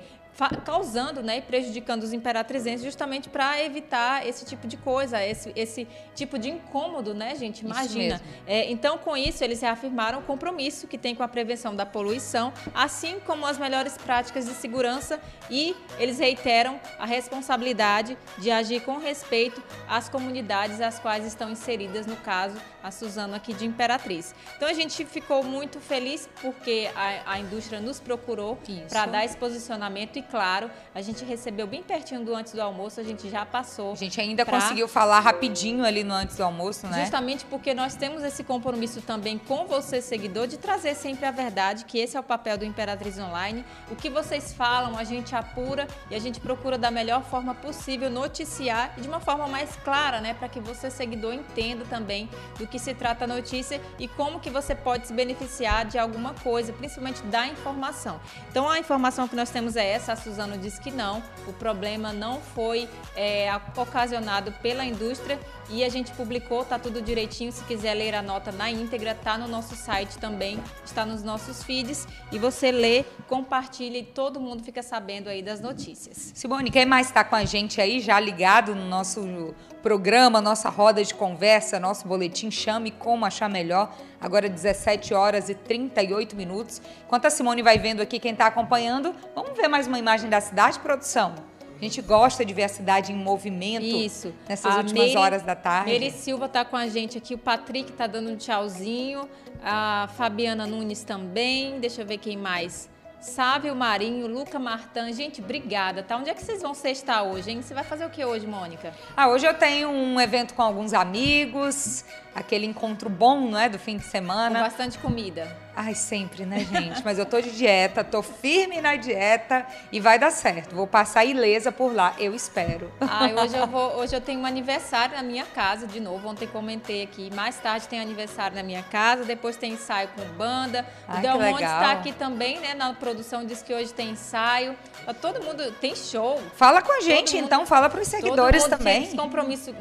causando 0.66 1.22
né, 1.22 1.38
e 1.38 1.42
prejudicando 1.42 2.04
os 2.04 2.14
imperatrizenses 2.14 2.84
justamente 2.84 3.30
para 3.30 3.64
evitar 3.64 4.26
esse 4.28 4.46
tipo 4.46 4.68
de 4.68 4.78
coisa, 4.78 5.24
esse, 5.24 5.52
esse 5.56 5.88
tipo 6.16 6.40
de 6.40 6.50
incômodo, 6.50 7.14
né, 7.14 7.36
gente? 7.36 7.64
Imagina. 7.66 8.22
É, 8.48 8.72
então, 8.72 8.98
com 8.98 9.16
isso, 9.16 9.44
eles 9.44 9.62
reafirmaram 9.62 10.20
o 10.20 10.24
compromisso 10.24 10.88
que 10.88 10.98
tem 10.98 11.14
com 11.14 11.24
a 11.24 11.28
prevenção 11.28 11.76
da 11.76 11.86
poluição, 11.86 12.54
assim 12.74 13.20
como 13.20 13.46
as 13.46 13.58
melhores 13.58 13.98
práticas 13.98 14.46
de 14.46 14.54
segurança 14.54 15.20
e 15.50 15.76
eles 16.00 16.18
reiteram 16.18 16.80
a 16.98 17.06
responsabilidade 17.06 18.18
de 18.38 18.50
agir 18.50 18.82
com 18.82 18.98
respeito 18.98 19.62
às 19.88 20.10
comunidades 20.10 20.82
às 20.82 21.00
quais 21.00 21.26
estão 21.26 21.50
inseridas, 21.52 22.06
no 22.06 22.16
caso, 22.18 22.56
a 22.84 22.92
Suzano 22.92 23.36
aqui 23.36 23.54
de 23.54 23.66
Imperatriz. 23.66 24.34
Então, 24.56 24.68
a 24.68 24.74
gente 24.74 25.06
ficou 25.06 25.44
muito 25.44 25.80
feliz 25.80 26.30
porque 26.42 26.90
a, 26.96 27.34
a 27.34 27.40
indústria 27.40 27.80
nos 27.80 28.00
procurou 28.00 28.58
para 28.90 29.06
dar 29.06 29.26
esse 29.26 29.38
posicionamento 29.38 30.18
e 30.18 30.22
claro, 30.22 30.70
a 30.94 31.02
gente 31.02 31.24
recebeu 31.24 31.68
bem 31.68 31.84
pertinho 31.84 32.24
do 32.24 32.36
antes 32.36 32.54
do 32.54 32.62
almoço, 32.62 33.00
a 33.00 33.04
gente 33.04 33.30
já 33.30 33.46
passou. 33.46 33.94
A 33.94 33.96
gente 33.96 34.20
ainda 34.20 34.46
pra... 34.46 34.60
conseguiu 34.60 34.88
falar 34.88 35.20
rapidinho 35.20 35.86
ali 35.86 36.04
no 36.04 36.14
antes 36.14 36.38
do 36.38 36.44
almoço, 36.44 36.88
né? 36.88 37.02
Justamente 37.02 37.46
porque 37.46 37.74
nós 37.74 37.96
temos 37.96 38.24
esse 38.24 38.44
compromisso 38.44 39.02
também 39.02 39.38
com 39.38 39.66
você, 39.66 40.02
seguidor, 40.02 40.48
de 40.48 40.58
trazer 40.58 40.96
sempre 40.96 41.26
a 41.26 41.32
verdade, 41.32 41.86
que 41.86 42.00
esse 42.00 42.18
é 42.18 42.20
o 42.20 42.24
papel 42.24 42.58
do 42.58 42.66
Imperatriz 42.66 43.18
Online. 43.18 43.66
O 43.90 43.96
que 43.96 44.10
vocês 44.10 44.54
falam, 44.54 44.98
a 44.98 45.04
gente 45.04 45.36
apura 45.36 45.88
e 46.10 46.16
a 46.16 46.20
gente 46.20 46.40
procura 46.40 46.78
da 46.78 46.92
melhor 46.92 47.24
forma 47.24 47.54
possível 47.54 48.10
noticiar 48.10 48.94
e 48.98 49.02
de 49.02 49.08
uma 49.08 49.20
forma 49.20 49.48
mais 49.48 49.76
clara, 49.84 50.22
né, 50.22 50.34
para 50.34 50.48
que 50.48 50.60
você, 50.60 50.90
seguidor, 50.90 51.34
entenda 51.34 51.86
também 51.86 52.30
do 52.58 52.68
que 52.72 52.80
se 52.80 52.94
trata 52.94 53.26
a 53.26 53.28
notícia 53.28 53.80
e 54.00 54.08
como 54.08 54.40
que 54.40 54.50
você 54.50 54.74
pode 54.74 55.08
se 55.08 55.14
beneficiar 55.14 55.86
de 55.86 56.00
alguma 56.00 56.34
coisa, 56.34 56.72
principalmente 56.72 57.22
da 57.24 57.46
informação. 57.46 58.20
Então, 58.50 58.68
a 58.70 58.80
informação 58.80 59.28
que 59.28 59.36
nós 59.36 59.50
temos 59.50 59.76
é 59.76 59.86
essa, 59.86 60.16
Suzano 60.16 60.58
disse 60.58 60.80
que 60.80 60.90
não, 60.90 61.22
o 61.46 61.54
problema 61.54 62.14
não 62.14 62.40
foi 62.40 62.88
é, 63.16 63.54
ocasionado 63.76 64.52
pela 64.54 64.86
indústria 64.86 65.38
e 65.70 65.84
a 65.84 65.90
gente 65.90 66.12
publicou, 66.12 66.66
tá 66.66 66.78
tudo 66.78 67.02
direitinho. 67.02 67.52
Se 67.52 67.64
quiser 67.64 67.94
ler 67.94 68.14
a 68.16 68.22
nota 68.22 68.52
na 68.52 68.70
íntegra, 68.70 69.16
tá 69.16 69.38
no 69.38 69.48
nosso 69.48 69.76
site 69.76 70.18
também, 70.18 70.60
está 70.86 71.06
nos 71.06 71.24
nossos 71.24 71.64
feeds. 71.64 72.08
E 72.32 72.38
você 72.38 72.72
lê, 72.72 73.06
compartilha 73.28 73.98
e 73.98 74.04
todo 74.04 74.40
mundo 74.40 74.64
fica 74.64 74.84
sabendo 74.84 75.30
aí 75.30 75.42
das 75.42 75.62
notícias. 75.62 76.32
Simone, 76.36 76.70
quem 76.72 76.86
mais 76.86 77.08
está 77.08 77.24
com 77.24 77.36
a 77.36 77.46
gente 77.46 77.80
aí 77.80 78.00
já 78.00 78.20
ligado 78.20 78.76
no 78.76 78.86
nosso 78.88 79.54
programa, 79.82 80.40
nossa 80.40 80.70
roda 80.70 81.04
de 81.04 81.14
conversa, 81.14 81.80
nosso 81.80 82.08
boletim 82.08 82.52
Chame 82.52 82.92
Como 82.92 83.26
Achar 83.26 83.50
Melhor. 83.50 83.94
Agora 84.20 84.48
17 84.48 85.14
horas 85.14 85.50
e 85.50 85.56
38 85.56 86.36
minutos. 86.36 86.82
Enquanto 87.06 87.26
a 87.26 87.30
Simone 87.30 87.62
vai 87.62 87.78
vendo 87.78 88.02
aqui 88.02 88.20
quem 88.20 88.34
está 88.34 88.48
acompanhando, 88.48 89.16
vamos 89.36 89.58
ver 89.58 89.68
mais 89.68 89.88
uma 89.88 89.98
imagem 89.98 90.30
da 90.30 90.40
cidade, 90.40 90.80
produção? 90.80 91.34
A 91.76 91.84
gente 91.84 92.00
gosta 92.00 92.46
de 92.46 92.54
ver 92.54 92.66
a 92.66 92.70
cidade 92.70 93.12
em 93.12 93.16
movimento 93.16 93.84
Isso. 93.84 94.32
nessas 94.48 94.72
a 94.72 94.78
últimas 94.78 95.06
Meire, 95.06 95.18
horas 95.18 95.42
da 95.42 95.56
tarde. 95.56 95.92
Mary 95.92 96.12
Silva 96.12 96.46
está 96.46 96.64
com 96.64 96.78
a 96.78 96.88
gente 96.88 97.18
aqui, 97.18 97.34
o 97.34 97.40
Patrick 97.40 97.90
está 97.90 98.06
dando 98.06 98.30
um 98.30 98.36
tchauzinho, 98.36 99.28
a 99.64 100.08
Fabiana 100.16 100.68
Nunes 100.68 101.04
também. 101.04 101.80
Deixa 101.80 102.04
eu 102.04 102.06
ver 102.06 102.20
quem 102.20 102.38
mais. 102.38 102.91
Sávio 103.22 103.76
Marinho, 103.76 104.26
Luca 104.26 104.58
Martan. 104.58 105.14
Gente, 105.14 105.42
obrigada, 105.42 106.02
tá? 106.02 106.18
Onde 106.18 106.32
é 106.32 106.34
que 106.34 106.44
vocês 106.44 106.60
vão 106.60 106.74
sextar 106.74 107.24
hoje, 107.24 107.52
hein? 107.52 107.62
Você 107.62 107.72
vai 107.72 107.84
fazer 107.84 108.04
o 108.04 108.10
que 108.10 108.26
hoje, 108.26 108.48
Mônica? 108.48 108.92
Ah, 109.16 109.30
hoje 109.30 109.46
eu 109.46 109.54
tenho 109.54 109.90
um 109.90 110.20
evento 110.20 110.56
com 110.56 110.64
alguns 110.64 110.92
amigos, 110.92 112.04
aquele 112.34 112.66
encontro 112.66 113.10
bom, 113.10 113.50
não 113.50 113.60
é, 113.60 113.70
do 113.70 113.80
fim 113.80 113.98
de 113.98 114.04
semana. 114.04 114.60
Com 114.60 114.66
bastante 114.66 114.98
comida. 114.98 115.56
Ai, 115.76 115.96
sempre, 115.96 116.46
né, 116.46 116.60
gente? 116.60 117.04
Mas 117.04 117.18
eu 117.18 117.26
tô 117.26 117.40
de 117.40 117.52
dieta, 117.52 118.04
tô 118.04 118.22
firme 118.22 118.82
na 118.82 118.96
dieta 118.96 119.66
e 119.92 120.00
vai 120.00 120.20
dar 120.20 120.32
certo. 120.32 120.76
Vou 120.76 120.86
passar 120.86 121.24
ilesa 121.24 121.72
por 121.72 121.94
lá, 121.94 122.14
eu 122.20 122.36
espero. 122.36 122.92
Ai, 123.00 123.34
hoje 123.34 123.56
eu 123.56 123.66
vou, 123.68 123.96
hoje 123.98 124.16
eu 124.16 124.22
tenho 124.22 124.42
um 124.42 124.46
aniversário 124.46 125.16
na 125.16 125.24
minha 125.24 125.46
casa 125.46 125.88
de 125.88 126.00
novo. 126.00 126.28
Ontem 126.28 126.48
comentei 126.48 127.04
aqui. 127.04 127.34
Mais 127.34 127.58
tarde 127.58 127.88
tem 127.88 128.02
aniversário 128.02 128.56
na 128.56 128.64
minha 128.64 128.84
casa, 128.84 129.24
depois 129.24 129.56
tem 129.56 129.74
ensaio 129.74 130.10
com 130.10 130.24
banda. 130.36 130.86
Ai, 131.08 131.20
o 131.20 131.22
Delmonte 131.22 131.64
está 131.64 131.92
aqui 131.94 132.12
também, 132.12 132.60
né? 132.60 132.74
Na 132.74 132.94
produção 132.94 133.46
diz 133.46 133.62
que 133.62 133.74
hoje 133.74 133.94
tem 133.94 134.12
ensaio. 134.12 134.76
Tá 135.06 135.14
todo 135.14 135.42
mundo 135.42 135.72
tem 135.80 135.96
show. 135.96 136.42
Fala 136.56 136.82
com 136.82 136.92
a 136.92 137.02
gente, 137.02 137.38
então, 137.38 137.66
fala 137.66 137.90
para 137.90 138.02
os 138.02 138.08
seguidores 138.08 138.64
todo 138.64 138.72
mundo 138.72 138.78
também. 138.78 139.08
Tem 139.08 139.16
compromisso. 139.16 139.74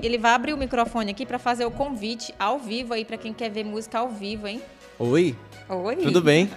Ele 0.00 0.16
vai 0.16 0.32
abrir 0.32 0.52
o 0.52 0.56
microfone 0.56 1.10
aqui 1.10 1.26
para 1.26 1.38
fazer 1.38 1.64
o 1.64 1.70
convite 1.84 2.34
ao 2.38 2.58
vivo 2.58 2.94
aí 2.94 3.04
para 3.04 3.18
quem 3.18 3.34
quer 3.34 3.50
ver 3.50 3.62
música 3.62 3.98
ao 3.98 4.08
vivo, 4.08 4.46
hein? 4.46 4.62
Oi. 4.98 5.36
Oi. 5.68 5.96
Tudo 5.96 6.22
bem? 6.22 6.48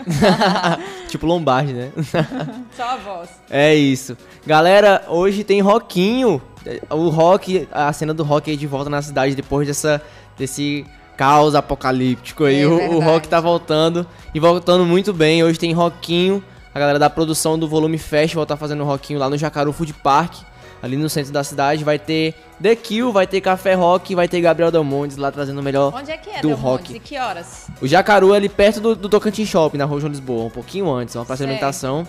tipo 1.10 1.26
Lombardi, 1.26 1.74
né? 1.74 1.92
Só 2.76 2.84
a 2.84 2.96
voz. 2.96 3.30
É 3.50 3.76
isso. 3.76 4.16
Galera, 4.46 5.04
hoje 5.10 5.44
tem 5.44 5.60
rockinho. 5.60 6.42
O 6.90 7.10
rock, 7.10 7.68
a 7.72 7.92
cena 7.92 8.14
do 8.14 8.24
rock 8.24 8.50
aí 8.50 8.56
de 8.56 8.68
volta 8.68 8.90
na 8.90 9.02
cidade 9.02 9.36
depois 9.36 9.68
dessa 9.68 10.02
desse 10.38 10.86
caos 11.18 11.56
apocalíptico 11.56 12.46
aí. 12.46 12.62
É 12.62 12.68
o, 12.68 12.96
o, 12.96 13.00
rock 13.00 13.28
tá 13.28 13.42
voltando 13.42 14.08
e 14.34 14.40
voltando 14.40 14.86
muito 14.86 15.14
bem. 15.14 15.44
Hoje 15.44 15.60
tem 15.60 15.74
rockinho. 15.74 16.42
A 16.74 16.80
galera 16.80 17.00
da 17.00 17.10
produção 17.10 17.60
do 17.60 17.68
Volume 17.68 17.98
Festival 17.98 18.46
tá 18.46 18.56
fazendo 18.56 18.84
rockinho 18.86 19.20
lá 19.20 19.30
no 19.30 19.38
Jacaru 19.38 19.74
Food 19.74 19.94
Park. 19.94 20.36
Ali 20.82 20.98
no 20.98 21.10
centro 21.10 21.32
da 21.32 21.44
cidade. 21.44 21.84
Vai 21.84 22.00
ter 22.00 22.34
The 22.62 22.76
Kill, 22.76 23.12
vai 23.12 23.28
ter 23.28 23.42
Café 23.42 23.74
Rock, 23.74 24.16
vai 24.16 24.28
ter 24.28 24.42
Gabriel 24.42 24.72
Delmontes 24.72 25.18
lá 25.18 25.32
trazendo 25.32 25.60
o 25.60 25.64
melhor 25.64 25.94
Onde 25.96 26.12
é 26.12 26.18
que 26.18 26.30
é 26.30 26.42
do 26.42 26.50
Delmontes? 26.50 26.88
rock. 26.88 26.96
E 26.96 27.00
que 27.00 27.18
horas? 27.18 27.68
O 27.82 27.88
Jacaru 27.88 28.34
é 28.34 28.38
ali 28.38 28.50
perto 28.50 28.80
do, 28.80 28.96
do 28.96 29.10
Tocantins 29.10 29.48
Shopping, 29.50 29.78
na 29.78 29.86
Rua 29.86 30.00
João 30.00 30.12
Lisboa, 30.12 30.46
um 30.46 30.50
pouquinho 30.50 30.90
antes, 30.92 31.16
uma 31.16 31.26
praça 31.26 31.44
de 31.44 31.50
alimentação. 31.50 32.08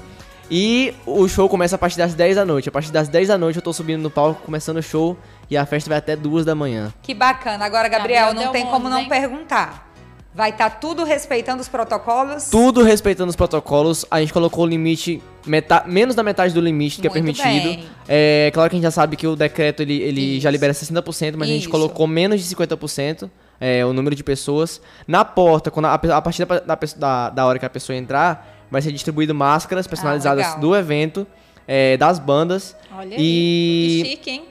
E 0.51 0.95
o 1.05 1.29
show 1.29 1.47
começa 1.49 1.75
a 1.77 1.79
partir 1.79 1.99
das 1.99 2.15
10 2.15 2.37
da 2.37 2.45
noite. 2.45 2.69
A 2.71 2.73
partir 2.73 2.91
das 2.91 3.07
10 3.09 3.29
da 3.29 3.37
noite 3.37 3.57
eu 3.57 3.63
tô 3.63 3.73
subindo 3.73 4.01
no 4.01 4.11
palco, 4.11 4.41
começando 4.43 4.79
o 4.79 4.83
show, 4.83 5.17
e 5.51 5.57
a 5.57 5.67
festa 5.67 5.91
vai 5.91 5.99
até 5.99 6.17
2 6.17 6.47
da 6.47 6.55
manhã. 6.55 6.93
Que 7.03 7.13
bacana. 7.13 7.65
Agora, 7.67 7.87
Gabriel, 7.89 8.29
Gabriel 8.29 8.47
não 8.47 8.53
tem 8.53 8.63
Delmontes, 8.63 8.73
como 8.73 8.89
não 8.89 9.01
hein? 9.01 9.09
perguntar. 9.09 9.88
Vai 10.35 10.51
estar 10.51 10.71
tudo 10.79 11.05
respeitando 11.05 11.61
os 11.61 11.69
protocolos? 11.69 12.49
Tudo 12.51 12.83
respeitando 12.83 13.31
os 13.31 13.35
protocolos, 13.37 14.05
a 14.11 14.21
gente 14.21 14.33
colocou 14.33 14.65
o 14.65 14.67
limite, 14.69 15.21
meta- 15.47 15.83
menos 15.87 16.15
da 16.15 16.23
metade 16.23 16.53
do 16.55 16.61
limite 16.61 17.01
que 17.01 17.07
é 17.07 17.11
Muito 17.11 17.37
permitido. 17.37 17.69
bem. 17.71 17.85
É 18.07 18.51
claro 18.53 18.69
que 18.71 18.77
a 18.77 18.79
gente 18.79 18.85
já 18.85 18.91
sabe 18.91 19.17
que 19.17 19.27
o 19.27 19.35
decreto 19.35 19.83
ele, 19.83 20.01
ele 20.01 20.21
Isso. 20.35 20.43
já 20.43 20.51
libera 20.51 20.73
60%, 20.73 21.37
mas 21.37 21.49
a 21.49 21.53
gente 21.53 21.63
Isso. 21.63 21.71
colocou 21.71 22.07
menos 22.07 22.41
de 22.41 22.47
50%. 22.47 23.29
É, 23.61 23.85
o 23.85 23.93
número 23.93 24.15
de 24.15 24.23
pessoas. 24.23 24.81
Na 25.05 25.25
porta, 25.25 25.69
quando 25.69 25.87
a, 25.87 25.95
a 25.95 26.23
partir 26.23 26.45
da, 26.45 26.61
da, 26.97 27.31
da- 27.31 27.47
hora 27.47 27.59
que 27.59 27.67
a 27.67 27.71
pessoa 27.71 27.97
entrar, 27.97 28.65
vai 28.71 28.81
ser 28.81 28.93
distribuído 28.93 29.35
máscaras 29.35 29.85
personalizadas 29.89 30.47
Ah, 30.47 30.55
do 30.57 30.77
evento, 30.77 31.27
é, 31.67 31.97
das 31.97 32.21
bandas. 32.21 32.77
Olha 32.97 33.17
E- 33.17 33.19
aí. 33.19 34.03
Que 34.05 34.11
chique, 34.11 34.31
hein? 34.31 34.43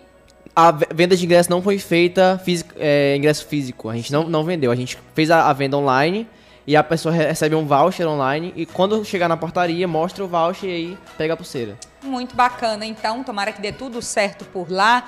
A 0.60 0.72
ve- 0.72 0.88
venda 0.92 1.16
de 1.16 1.24
ingresso 1.24 1.52
não 1.52 1.62
foi 1.62 1.78
feita 1.78 2.42
físico, 2.44 2.74
é, 2.80 3.16
ingresso 3.16 3.46
físico. 3.46 3.90
A 3.90 3.96
gente 3.96 4.12
não, 4.12 4.24
não 4.28 4.44
vendeu. 4.44 4.72
A 4.72 4.76
gente 4.76 4.98
fez 5.14 5.30
a, 5.30 5.48
a 5.48 5.54
venda 5.54 5.78
online 5.78 6.28
e 6.66 6.76
a 6.76 6.84
pessoa 6.84 7.14
re- 7.14 7.28
recebe 7.28 7.54
um 7.54 7.64
voucher 7.68 8.08
online. 8.08 8.52
E 8.56 8.66
quando 8.66 9.06
chegar 9.06 9.28
na 9.28 9.38
portaria, 9.38 9.88
mostra 9.88 10.24
o 10.24 10.28
voucher 10.28 10.68
e 10.68 10.74
aí 10.74 10.98
pega 11.16 11.36
a 11.36 11.38
pulseira. 11.38 11.78
Muito 12.02 12.36
bacana, 12.36 12.88
então. 12.88 13.24
Tomara 13.24 13.52
que 13.52 13.62
dê 13.62 13.72
tudo 13.72 14.02
certo 14.02 14.46
por 14.46 14.72
lá. 14.72 15.08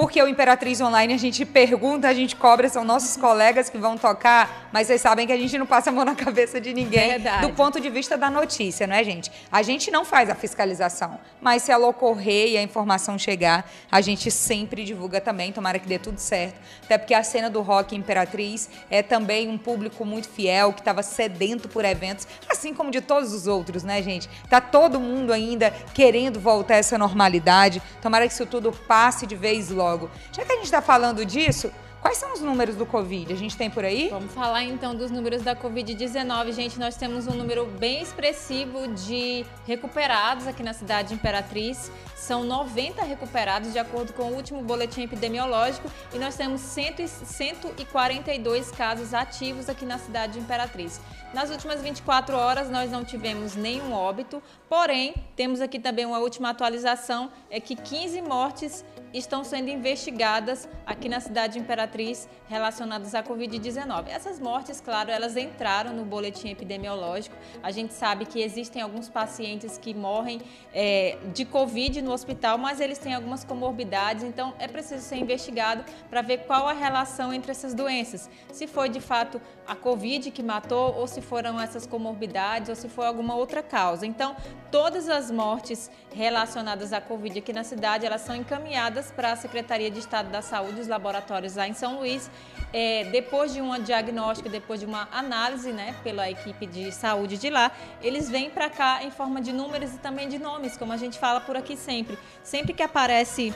Porque 0.00 0.22
o 0.22 0.26
Imperatriz 0.26 0.80
Online 0.80 1.12
a 1.12 1.18
gente 1.18 1.44
pergunta, 1.44 2.08
a 2.08 2.14
gente 2.14 2.34
cobra, 2.34 2.70
são 2.70 2.86
nossos 2.86 3.18
colegas 3.18 3.68
que 3.68 3.76
vão 3.76 3.98
tocar, 3.98 4.70
mas 4.72 4.86
vocês 4.86 4.98
sabem 4.98 5.26
que 5.26 5.32
a 5.32 5.36
gente 5.36 5.58
não 5.58 5.66
passa 5.66 5.90
a 5.90 5.92
mão 5.92 6.06
na 6.06 6.14
cabeça 6.16 6.58
de 6.58 6.72
ninguém 6.72 7.10
Verdade. 7.10 7.46
do 7.46 7.52
ponto 7.52 7.78
de 7.78 7.90
vista 7.90 8.16
da 8.16 8.30
notícia, 8.30 8.86
não 8.86 8.96
é, 8.96 9.04
gente? 9.04 9.30
A 9.52 9.60
gente 9.60 9.90
não 9.90 10.02
faz 10.02 10.30
a 10.30 10.34
fiscalização, 10.34 11.20
mas 11.38 11.64
se 11.64 11.70
ela 11.70 11.86
ocorrer 11.86 12.48
e 12.48 12.56
a 12.56 12.62
informação 12.62 13.18
chegar, 13.18 13.70
a 13.92 14.00
gente 14.00 14.30
sempre 14.30 14.84
divulga 14.84 15.20
também, 15.20 15.52
tomara 15.52 15.78
que 15.78 15.86
dê 15.86 15.98
tudo 15.98 16.16
certo. 16.16 16.58
Até 16.82 16.96
porque 16.96 17.12
a 17.12 17.22
cena 17.22 17.50
do 17.50 17.60
rock 17.60 17.94
Imperatriz 17.94 18.70
é 18.90 19.02
também 19.02 19.50
um 19.50 19.58
público 19.58 20.02
muito 20.06 20.30
fiel, 20.30 20.72
que 20.72 20.80
estava 20.80 21.02
sedento 21.02 21.68
por 21.68 21.84
eventos, 21.84 22.26
assim 22.48 22.72
como 22.72 22.90
de 22.90 23.02
todos 23.02 23.34
os 23.34 23.46
outros, 23.46 23.84
né, 23.84 24.02
gente? 24.02 24.30
Tá 24.48 24.62
todo 24.62 24.98
mundo 24.98 25.30
ainda 25.30 25.70
querendo 25.92 26.40
voltar 26.40 26.76
a 26.76 26.78
essa 26.78 26.96
normalidade. 26.96 27.82
Tomara 28.00 28.26
que 28.26 28.32
isso 28.32 28.46
tudo 28.46 28.72
passe 28.72 29.26
de 29.26 29.36
vez 29.36 29.68
logo. 29.68 29.89
Já 30.32 30.44
que 30.44 30.52
a 30.52 30.56
gente 30.56 30.64
está 30.64 30.80
falando 30.82 31.24
disso, 31.24 31.70
quais 32.00 32.16
são 32.18 32.32
os 32.32 32.40
números 32.40 32.76
do 32.76 32.86
Covid? 32.86 33.32
A 33.32 33.36
gente 33.36 33.56
tem 33.56 33.68
por 33.70 33.84
aí? 33.84 34.08
Vamos 34.08 34.32
falar 34.32 34.62
então 34.64 34.94
dos 34.94 35.10
números 35.10 35.42
da 35.42 35.54
Covid-19. 35.56 36.52
Gente, 36.52 36.78
nós 36.78 36.96
temos 36.96 37.26
um 37.26 37.34
número 37.34 37.66
bem 37.66 38.02
expressivo 38.02 38.88
de 38.88 39.44
recuperados 39.66 40.46
aqui 40.46 40.62
na 40.62 40.72
cidade 40.72 41.08
de 41.08 41.14
Imperatriz. 41.14 41.90
São 42.16 42.44
90 42.44 43.02
recuperados, 43.02 43.72
de 43.72 43.78
acordo 43.78 44.12
com 44.12 44.24
o 44.24 44.34
último 44.34 44.62
boletim 44.62 45.02
epidemiológico, 45.02 45.90
e 46.14 46.18
nós 46.18 46.36
temos 46.36 46.60
100 46.60 46.94
e- 46.98 47.08
142 47.08 48.70
casos 48.70 49.14
ativos 49.14 49.68
aqui 49.68 49.84
na 49.86 49.98
cidade 49.98 50.34
de 50.34 50.38
Imperatriz. 50.40 51.00
Nas 51.32 51.50
últimas 51.50 51.80
24 51.80 52.36
horas, 52.36 52.68
nós 52.68 52.90
não 52.90 53.04
tivemos 53.04 53.54
nenhum 53.54 53.92
óbito, 53.92 54.42
porém, 54.68 55.14
temos 55.36 55.60
aqui 55.60 55.78
também 55.78 56.04
uma 56.04 56.18
última 56.18 56.50
atualização: 56.50 57.30
é 57.50 57.60
que 57.60 57.74
15 57.76 58.20
mortes 58.20 58.84
estão 59.12 59.42
sendo 59.44 59.68
investigadas 59.68 60.68
aqui 60.86 61.08
na 61.08 61.20
cidade 61.20 61.54
de 61.54 61.58
Imperatriz 61.58 62.28
relacionadas 62.48 63.14
à 63.14 63.22
Covid-19. 63.22 64.08
Essas 64.08 64.38
mortes, 64.38 64.80
claro, 64.80 65.10
elas 65.10 65.36
entraram 65.36 65.92
no 65.92 66.04
boletim 66.04 66.48
epidemiológico. 66.48 67.36
A 67.62 67.70
gente 67.70 67.92
sabe 67.92 68.24
que 68.24 68.40
existem 68.40 68.82
alguns 68.82 69.08
pacientes 69.08 69.76
que 69.78 69.94
morrem 69.94 70.40
é, 70.72 71.18
de 71.32 71.44
Covid 71.44 72.02
no 72.02 72.12
hospital, 72.12 72.58
mas 72.58 72.80
eles 72.80 72.98
têm 72.98 73.14
algumas 73.14 73.44
comorbidades, 73.44 74.24
então 74.24 74.54
é 74.58 74.68
preciso 74.68 75.02
ser 75.02 75.16
investigado 75.16 75.84
para 76.08 76.22
ver 76.22 76.38
qual 76.38 76.68
a 76.68 76.72
relação 76.72 77.32
entre 77.32 77.50
essas 77.50 77.74
doenças. 77.74 78.28
Se 78.52 78.66
foi 78.66 78.88
de 78.88 79.00
fato 79.00 79.40
a 79.70 79.76
Covid 79.76 80.32
que 80.32 80.42
matou, 80.42 80.96
ou 80.96 81.06
se 81.06 81.20
foram 81.20 81.60
essas 81.60 81.86
comorbidades, 81.86 82.68
ou 82.68 82.74
se 82.74 82.88
foi 82.88 83.06
alguma 83.06 83.36
outra 83.36 83.62
causa. 83.62 84.04
Então, 84.04 84.34
todas 84.68 85.08
as 85.08 85.30
mortes 85.30 85.88
relacionadas 86.12 86.92
à 86.92 87.00
Covid 87.00 87.38
aqui 87.38 87.52
na 87.52 87.62
cidade, 87.62 88.04
elas 88.04 88.22
são 88.22 88.34
encaminhadas 88.34 89.12
para 89.12 89.30
a 89.30 89.36
Secretaria 89.36 89.88
de 89.88 90.00
Estado 90.00 90.28
da 90.28 90.42
Saúde, 90.42 90.80
os 90.80 90.88
laboratórios 90.88 91.54
lá 91.54 91.68
em 91.68 91.72
São 91.72 92.00
Luís. 92.00 92.28
É, 92.72 93.04
depois 93.12 93.52
de 93.52 93.62
um 93.62 93.80
diagnóstico, 93.80 94.48
depois 94.48 94.80
de 94.80 94.86
uma 94.86 95.08
análise 95.12 95.72
né, 95.72 95.94
pela 96.02 96.28
equipe 96.28 96.66
de 96.66 96.90
saúde 96.90 97.38
de 97.38 97.48
lá, 97.48 97.70
eles 98.02 98.28
vêm 98.28 98.50
para 98.50 98.68
cá 98.68 99.04
em 99.04 99.12
forma 99.12 99.40
de 99.40 99.52
números 99.52 99.94
e 99.94 99.98
também 99.98 100.28
de 100.28 100.40
nomes, 100.40 100.76
como 100.76 100.92
a 100.92 100.96
gente 100.96 101.16
fala 101.16 101.40
por 101.40 101.56
aqui 101.56 101.76
sempre. 101.76 102.18
Sempre 102.42 102.72
que 102.72 102.82
aparece 102.82 103.54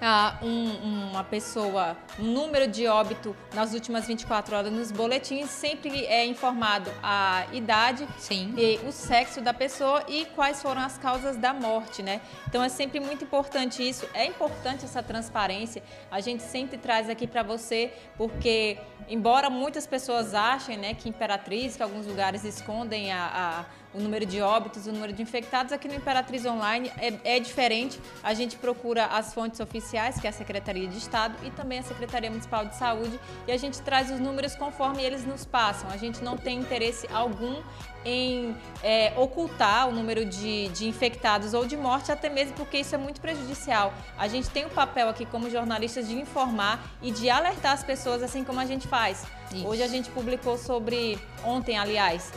ah, 0.00 0.38
um- 0.42 1.10
uma 1.10 1.24
pessoa, 1.24 1.96
um 2.18 2.24
número 2.24 2.66
de 2.68 2.86
óbito 2.86 3.34
nas 3.54 3.72
últimas 3.72 4.06
24 4.06 4.56
horas 4.56 4.72
nos 4.72 4.90
boletins, 4.92 5.48
sempre 5.50 6.04
é 6.06 6.26
informado 6.26 6.90
a 7.02 7.46
idade, 7.52 8.06
Sim. 8.18 8.52
e 8.56 8.76
o 8.86 8.92
sexo 8.92 9.40
da 9.40 9.54
pessoa 9.54 10.02
e 10.08 10.24
quais 10.26 10.60
foram 10.60 10.82
as 10.82 10.98
causas 10.98 11.36
da 11.36 11.52
morte, 11.54 12.02
né? 12.02 12.20
Então 12.48 12.62
é 12.62 12.68
sempre 12.68 13.00
muito 13.00 13.24
importante 13.24 13.86
isso. 13.88 14.06
É 14.12 14.26
importante 14.26 14.84
essa 14.84 15.02
transparência. 15.02 15.82
A 16.10 16.20
gente 16.20 16.42
sempre 16.42 16.76
traz 16.78 17.08
aqui 17.08 17.26
para 17.26 17.42
você, 17.42 17.92
porque 18.16 18.78
embora 19.08 19.48
muitas 19.48 19.86
pessoas 19.86 20.34
achem, 20.34 20.76
né, 20.76 20.94
que 20.94 21.08
Imperatriz, 21.08 21.76
que 21.76 21.82
alguns 21.82 22.06
lugares 22.06 22.44
escondem 22.44 23.12
a, 23.12 23.24
a- 23.26 23.83
o 23.94 24.00
número 24.00 24.26
de 24.26 24.40
óbitos, 24.42 24.86
o 24.86 24.92
número 24.92 25.12
de 25.12 25.22
infectados, 25.22 25.72
aqui 25.72 25.86
no 25.86 25.94
Imperatriz 25.94 26.44
Online 26.44 26.90
é, 26.98 27.36
é 27.36 27.40
diferente. 27.40 28.00
A 28.22 28.34
gente 28.34 28.56
procura 28.56 29.06
as 29.06 29.32
fontes 29.32 29.60
oficiais, 29.60 30.20
que 30.20 30.26
é 30.26 30.30
a 30.30 30.32
Secretaria 30.32 30.88
de 30.88 30.98
Estado 30.98 31.34
e 31.44 31.50
também 31.50 31.78
a 31.78 31.82
Secretaria 31.82 32.28
Municipal 32.28 32.66
de 32.66 32.76
Saúde, 32.76 33.18
e 33.46 33.52
a 33.52 33.56
gente 33.56 33.80
traz 33.82 34.10
os 34.10 34.18
números 34.18 34.54
conforme 34.54 35.02
eles 35.02 35.24
nos 35.24 35.44
passam. 35.44 35.88
A 35.90 35.96
gente 35.96 36.22
não 36.22 36.36
tem 36.36 36.58
interesse 36.58 37.06
algum 37.12 37.62
em 38.04 38.54
é, 38.82 39.14
ocultar 39.16 39.88
o 39.88 39.92
número 39.92 40.24
de, 40.26 40.68
de 40.68 40.86
infectados 40.86 41.54
ou 41.54 41.64
de 41.64 41.76
morte, 41.76 42.12
até 42.12 42.28
mesmo 42.28 42.54
porque 42.54 42.78
isso 42.78 42.94
é 42.94 42.98
muito 42.98 43.20
prejudicial. 43.20 43.94
A 44.18 44.28
gente 44.28 44.50
tem 44.50 44.66
o 44.66 44.70
papel 44.70 45.08
aqui 45.08 45.24
como 45.24 45.48
jornalistas 45.48 46.06
de 46.08 46.14
informar 46.14 46.84
e 47.00 47.10
de 47.10 47.30
alertar 47.30 47.72
as 47.72 47.82
pessoas, 47.82 48.22
assim 48.22 48.44
como 48.44 48.60
a 48.60 48.66
gente 48.66 48.86
faz. 48.86 49.24
Isso. 49.52 49.66
Hoje 49.66 49.82
a 49.82 49.88
gente 49.88 50.10
publicou 50.10 50.58
sobre, 50.58 51.18
ontem 51.44 51.78
aliás, 51.78 52.32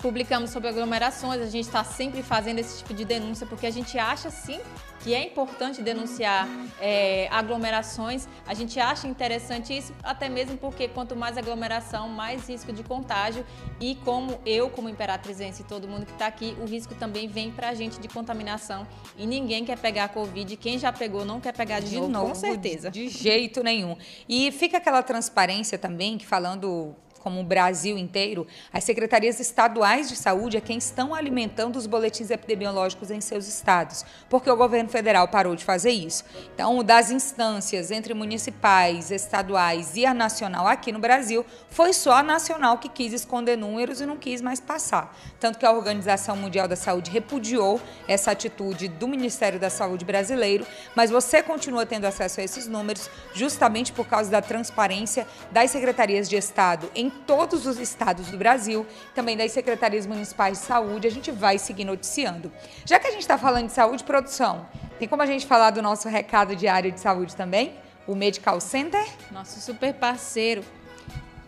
publicamos 0.00 0.50
sobre 0.50 0.68
aglomerações, 0.68 1.40
a 1.40 1.46
gente 1.46 1.66
está 1.66 1.84
sempre 1.84 2.22
fazendo 2.22 2.58
esse 2.58 2.78
tipo 2.78 2.94
de 2.94 3.04
denúncia, 3.04 3.46
porque 3.46 3.66
a 3.66 3.70
gente 3.70 3.98
acha 3.98 4.30
sim 4.30 4.60
que 5.00 5.14
é 5.14 5.24
importante 5.24 5.80
denunciar 5.82 6.46
é, 6.78 7.26
aglomerações, 7.30 8.28
a 8.46 8.52
gente 8.52 8.78
acha 8.78 9.08
interessante 9.08 9.76
isso, 9.76 9.94
até 10.02 10.28
mesmo 10.28 10.58
porque 10.58 10.88
quanto 10.88 11.16
mais 11.16 11.38
aglomeração, 11.38 12.08
mais 12.08 12.48
risco 12.48 12.72
de 12.72 12.82
contágio. 12.82 13.44
E 13.80 13.94
como 14.04 14.38
eu, 14.44 14.68
como 14.68 14.88
imperatrizense 14.88 15.62
e 15.62 15.64
todo 15.64 15.88
mundo 15.88 16.04
que 16.04 16.12
está 16.12 16.26
aqui, 16.26 16.54
o 16.60 16.66
risco 16.66 16.94
também 16.94 17.28
vem 17.28 17.50
para 17.50 17.70
a 17.70 17.74
gente 17.74 17.98
de 17.98 18.08
contaminação. 18.08 18.86
E 19.16 19.26
ninguém 19.26 19.64
quer 19.64 19.78
pegar 19.78 20.04
a 20.04 20.08
Covid, 20.08 20.54
quem 20.58 20.78
já 20.78 20.92
pegou 20.92 21.24
não 21.24 21.40
quer 21.40 21.54
pegar 21.54 21.80
de, 21.80 21.98
novo, 21.98 22.28
com 22.28 22.34
certeza. 22.34 22.90
De 22.90 23.08
jeito 23.08 23.62
nenhum. 23.62 23.96
E 24.28 24.52
fica 24.52 24.76
aquela 24.76 25.02
transparência 25.02 25.78
também, 25.78 26.18
que 26.18 26.26
falando 26.26 26.94
como 27.20 27.40
o 27.40 27.44
Brasil 27.44 27.96
inteiro, 27.96 28.46
as 28.72 28.82
secretarias 28.84 29.38
estaduais 29.38 30.08
de 30.08 30.16
saúde 30.16 30.56
é 30.56 30.60
quem 30.60 30.78
estão 30.78 31.14
alimentando 31.14 31.78
os 31.78 31.86
boletins 31.86 32.30
epidemiológicos 32.30 33.10
em 33.10 33.20
seus 33.20 33.46
estados, 33.46 34.04
porque 34.28 34.50
o 34.50 34.56
governo 34.56 34.88
federal 34.88 35.28
parou 35.28 35.54
de 35.54 35.64
fazer 35.64 35.90
isso. 35.90 36.24
Então, 36.54 36.82
das 36.82 37.10
instâncias 37.10 37.90
entre 37.90 38.14
municipais, 38.14 39.10
estaduais 39.10 39.96
e 39.96 40.06
a 40.06 40.14
nacional 40.14 40.66
aqui 40.66 40.90
no 40.90 40.98
Brasil, 40.98 41.44
foi 41.68 41.92
só 41.92 42.14
a 42.14 42.22
nacional 42.22 42.78
que 42.78 42.88
quis 42.88 43.12
esconder 43.12 43.56
números 43.56 44.00
e 44.00 44.06
não 44.06 44.16
quis 44.16 44.40
mais 44.40 44.58
passar. 44.58 45.14
Tanto 45.38 45.58
que 45.58 45.66
a 45.66 45.72
Organização 45.72 46.36
Mundial 46.36 46.66
da 46.66 46.76
Saúde 46.76 47.10
repudiou 47.10 47.80
essa 48.08 48.30
atitude 48.30 48.88
do 48.88 49.06
Ministério 49.06 49.60
da 49.60 49.68
Saúde 49.68 50.04
brasileiro, 50.04 50.66
mas 50.94 51.10
você 51.10 51.42
continua 51.42 51.84
tendo 51.84 52.06
acesso 52.06 52.40
a 52.40 52.44
esses 52.44 52.66
números 52.66 53.10
justamente 53.34 53.92
por 53.92 54.06
causa 54.06 54.30
da 54.30 54.40
transparência 54.40 55.26
das 55.50 55.70
secretarias 55.70 56.28
de 56.28 56.36
Estado 56.36 56.90
em 56.94 57.09
todos 57.10 57.66
os 57.66 57.78
estados 57.78 58.28
do 58.28 58.36
Brasil, 58.36 58.86
também 59.14 59.36
das 59.36 59.52
secretarias 59.52 60.06
municipais 60.06 60.58
de 60.58 60.64
saúde. 60.64 61.06
A 61.06 61.10
gente 61.10 61.30
vai 61.30 61.58
seguir 61.58 61.84
noticiando. 61.84 62.50
Já 62.84 62.98
que 62.98 63.06
a 63.06 63.10
gente 63.10 63.22
está 63.22 63.36
falando 63.36 63.66
de 63.66 63.72
saúde, 63.72 64.04
produção, 64.04 64.66
tem 64.98 65.08
como 65.08 65.22
a 65.22 65.26
gente 65.26 65.46
falar 65.46 65.70
do 65.70 65.82
nosso 65.82 66.08
recado 66.08 66.54
diário 66.56 66.90
de 66.90 67.00
saúde 67.00 67.34
também? 67.36 67.74
O 68.06 68.14
Medical 68.14 68.60
Center? 68.60 69.04
Nosso 69.30 69.60
super 69.60 69.94
parceiro. 69.94 70.64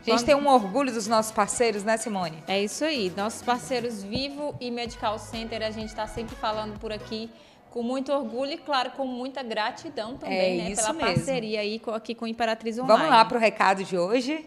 A 0.06 0.10
gente 0.10 0.24
tem 0.24 0.34
um 0.34 0.48
orgulho 0.48 0.92
dos 0.92 1.06
nossos 1.06 1.30
parceiros, 1.30 1.84
né, 1.84 1.96
Simone? 1.96 2.42
É 2.48 2.60
isso 2.60 2.84
aí. 2.84 3.12
Nossos 3.16 3.40
parceiros 3.40 4.02
Vivo 4.02 4.54
e 4.60 4.70
Medical 4.70 5.18
Center, 5.18 5.62
a 5.62 5.70
gente 5.70 5.88
está 5.88 6.06
sempre 6.08 6.34
falando 6.34 6.78
por 6.78 6.92
aqui 6.92 7.30
com 7.70 7.82
muito 7.82 8.12
orgulho 8.12 8.52
e, 8.52 8.58
claro, 8.58 8.90
com 8.90 9.06
muita 9.06 9.42
gratidão 9.42 10.16
também, 10.16 10.60
é 10.60 10.68
né? 10.68 10.74
Pela 10.74 10.92
mesmo. 10.92 11.14
parceria 11.14 11.60
aí 11.60 11.80
aqui 11.94 12.14
com 12.14 12.26
Imperatriz 12.26 12.78
Online. 12.78 12.98
Vamos 12.98 13.10
lá 13.10 13.24
para 13.24 13.38
o 13.38 13.40
recado 13.40 13.82
de 13.82 13.96
hoje. 13.96 14.46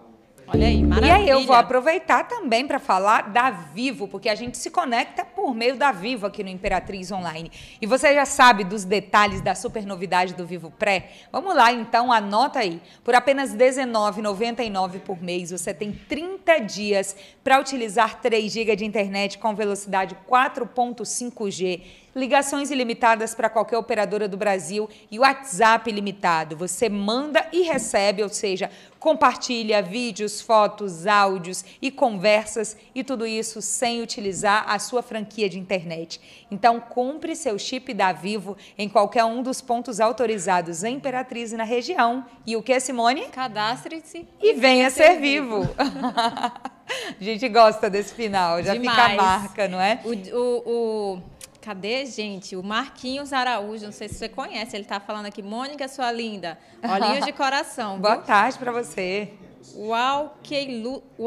Olha 0.53 0.67
aí, 0.67 0.83
maravilha. 0.83 1.07
E 1.07 1.11
aí 1.15 1.29
eu 1.29 1.45
vou 1.45 1.55
aproveitar 1.55 2.27
também 2.27 2.67
para 2.67 2.77
falar 2.77 3.29
da 3.29 3.49
Vivo, 3.49 4.05
porque 4.05 4.27
a 4.27 4.35
gente 4.35 4.57
se 4.57 4.69
conecta 4.69 5.23
por 5.23 5.55
meio 5.55 5.77
da 5.77 5.93
Vivo 5.93 6.27
aqui 6.27 6.43
no 6.43 6.49
Imperatriz 6.49 7.09
Online. 7.09 7.49
E 7.81 7.87
você 7.87 8.13
já 8.13 8.25
sabe 8.25 8.65
dos 8.65 8.83
detalhes 8.83 9.39
da 9.39 9.55
super 9.55 9.85
novidade 9.85 10.33
do 10.33 10.45
Vivo 10.45 10.69
Pré? 10.69 11.09
Vamos 11.31 11.55
lá 11.55 11.71
então, 11.71 12.11
anota 12.11 12.59
aí. 12.59 12.81
Por 13.01 13.15
apenas 13.15 13.53
R$19,99 13.53 14.99
por 14.99 15.23
mês, 15.23 15.51
você 15.51 15.73
tem 15.73 15.93
30 15.93 16.59
dias 16.59 17.15
para 17.41 17.57
utilizar 17.57 18.19
3 18.19 18.51
GB 18.51 18.75
de 18.75 18.83
internet 18.83 19.37
com 19.37 19.55
velocidade 19.55 20.17
4.5G 20.29 21.81
ligações 22.15 22.69
ilimitadas 22.71 23.33
para 23.33 23.49
qualquer 23.49 23.77
operadora 23.77 24.27
do 24.27 24.37
Brasil 24.37 24.89
e 25.09 25.19
WhatsApp 25.19 25.89
ilimitado. 25.89 26.55
Você 26.57 26.89
manda 26.89 27.45
e 27.51 27.61
recebe, 27.61 28.23
ou 28.23 28.29
seja, 28.29 28.69
compartilha 28.99 29.81
vídeos, 29.81 30.41
fotos, 30.41 31.07
áudios 31.07 31.65
e 31.81 31.89
conversas 31.89 32.77
e 32.93 33.03
tudo 33.03 33.25
isso 33.25 33.61
sem 33.61 34.01
utilizar 34.01 34.65
a 34.67 34.77
sua 34.77 35.01
franquia 35.01 35.49
de 35.49 35.57
internet. 35.57 36.21
Então, 36.51 36.79
compre 36.79 37.35
seu 37.35 37.57
chip 37.57 37.93
da 37.93 38.11
Vivo 38.11 38.55
em 38.77 38.87
qualquer 38.87 39.25
um 39.25 39.41
dos 39.41 39.59
pontos 39.61 39.99
autorizados 39.99 40.83
em 40.83 40.95
Imperatriz 40.95 41.51
na 41.51 41.63
região. 41.63 42.25
E 42.45 42.55
o 42.55 42.61
que, 42.61 42.79
Simone? 42.79 43.23
Cadastre-se 43.29 44.27
e, 44.39 44.53
venha 44.53 44.89
ser 44.91 45.19
vivo. 45.19 45.67
a 45.77 47.23
gente 47.23 47.49
gosta 47.49 47.89
desse 47.89 48.13
final, 48.13 48.61
já 48.61 48.73
Demais. 48.73 48.99
fica 48.99 49.13
a 49.13 49.15
marca, 49.15 49.67
não 49.67 49.81
é? 49.81 49.99
o, 50.03 50.11
o, 50.37 51.15
o 51.15 51.30
Cadê, 51.61 52.07
gente? 52.07 52.55
O 52.55 52.63
Marquinhos 52.63 53.31
Araújo, 53.31 53.85
não 53.85 53.91
sei 53.91 54.09
se 54.09 54.15
você 54.15 54.27
conhece, 54.27 54.75
ele 54.75 54.83
está 54.83 54.99
falando 54.99 55.27
aqui. 55.27 55.43
Mônica, 55.43 55.87
sua 55.87 56.11
linda, 56.11 56.57
olhinhos 56.83 57.23
de 57.23 57.31
coração. 57.31 57.99
Boa 58.01 58.17
tarde 58.17 58.57
para 58.57 58.71
você. 58.71 59.31
O 59.75 59.93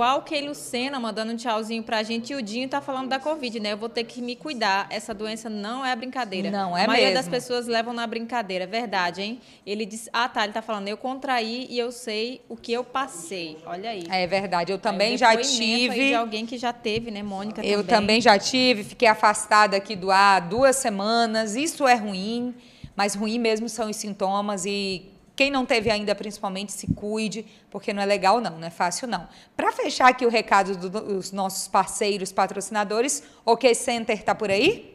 Alkei 0.02 0.46
Lucena 0.46 0.98
mandando 1.00 1.32
um 1.32 1.36
tchauzinho 1.36 1.82
pra 1.82 2.02
gente. 2.02 2.32
E 2.32 2.36
o 2.36 2.42
Dinho 2.42 2.68
tá 2.68 2.80
falando 2.80 3.08
da 3.08 3.18
Covid, 3.18 3.60
né? 3.60 3.72
Eu 3.72 3.76
vou 3.76 3.88
ter 3.88 4.04
que 4.04 4.20
me 4.20 4.36
cuidar. 4.36 4.86
Essa 4.90 5.14
doença 5.14 5.48
não 5.48 5.84
é 5.84 5.94
brincadeira. 5.94 6.50
Não 6.50 6.76
é 6.76 6.84
A 6.84 6.86
maioria 6.86 7.14
mesmo. 7.14 7.14
das 7.14 7.28
pessoas 7.28 7.66
levam 7.66 7.92
na 7.92 8.06
brincadeira. 8.06 8.64
É 8.64 8.66
verdade, 8.66 9.22
hein? 9.22 9.40
Ele 9.66 9.86
disse... 9.86 10.10
Ah, 10.12 10.28
tá. 10.28 10.44
Ele 10.44 10.52
tá 10.52 10.62
falando. 10.62 10.88
Eu 10.88 10.96
contraí 10.96 11.66
e 11.70 11.78
eu 11.78 11.90
sei 11.92 12.40
o 12.48 12.56
que 12.56 12.72
eu 12.72 12.84
passei. 12.84 13.58
Olha 13.66 13.90
aí. 13.90 14.04
É 14.10 14.26
verdade. 14.26 14.72
Eu 14.72 14.78
também 14.78 15.16
já 15.16 15.36
tive... 15.36 16.08
de 16.08 16.14
alguém 16.14 16.46
que 16.46 16.58
já 16.58 16.72
teve, 16.72 17.10
né? 17.10 17.22
Mônica 17.22 17.64
Eu 17.64 17.78
também. 17.82 17.96
também 17.96 18.20
já 18.20 18.38
tive. 18.38 18.84
Fiquei 18.84 19.08
afastada 19.08 19.76
aqui 19.76 19.94
do 19.96 20.10
ar 20.10 20.40
duas 20.40 20.76
semanas. 20.76 21.54
Isso 21.56 21.86
é 21.86 21.94
ruim. 21.94 22.54
Mas 22.96 23.14
ruim 23.14 23.38
mesmo 23.38 23.68
são 23.68 23.90
os 23.90 23.96
sintomas 23.96 24.64
e 24.64 25.02
quem 25.36 25.50
não 25.50 25.66
teve 25.66 25.90
ainda, 25.90 26.14
principalmente, 26.14 26.72
se 26.72 26.86
cuide, 26.94 27.44
porque 27.70 27.92
não 27.92 28.02
é 28.02 28.06
legal, 28.06 28.40
não, 28.40 28.58
não 28.58 28.66
é 28.66 28.70
fácil, 28.70 29.08
não. 29.08 29.28
Para 29.56 29.72
fechar 29.72 30.08
aqui 30.08 30.24
o 30.24 30.28
recado 30.30 30.76
dos 30.76 31.32
nossos 31.32 31.66
parceiros, 31.66 32.32
patrocinadores, 32.32 33.22
OK 33.44 33.74
Center 33.74 34.16
está 34.16 34.34
por 34.34 34.50
aí? 34.50 34.94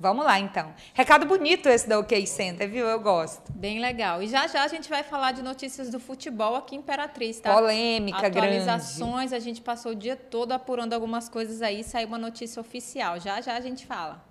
Vamos 0.00 0.24
lá, 0.24 0.38
então. 0.38 0.72
Recado 0.94 1.26
bonito 1.26 1.68
esse 1.68 1.88
da 1.88 1.98
OK 1.98 2.24
Center, 2.24 2.68
viu? 2.70 2.86
Eu 2.86 3.00
gosto. 3.00 3.52
Bem 3.52 3.80
legal. 3.80 4.22
E 4.22 4.28
já 4.28 4.46
já 4.46 4.62
a 4.62 4.68
gente 4.68 4.88
vai 4.88 5.02
falar 5.02 5.32
de 5.32 5.42
notícias 5.42 5.90
do 5.90 5.98
futebol 5.98 6.54
aqui 6.54 6.76
em 6.76 6.78
Imperatriz, 6.78 7.40
tá? 7.40 7.52
Polêmica, 7.52 8.28
Atualizações, 8.28 9.30
grande. 9.30 9.34
a 9.34 9.40
gente 9.40 9.60
passou 9.60 9.92
o 9.92 9.96
dia 9.96 10.14
todo 10.14 10.52
apurando 10.52 10.92
algumas 10.92 11.28
coisas 11.28 11.62
aí, 11.62 11.82
saiu 11.82 12.06
uma 12.06 12.18
notícia 12.18 12.60
oficial. 12.60 13.18
Já 13.18 13.40
já 13.40 13.56
a 13.56 13.60
gente 13.60 13.86
fala. 13.86 14.27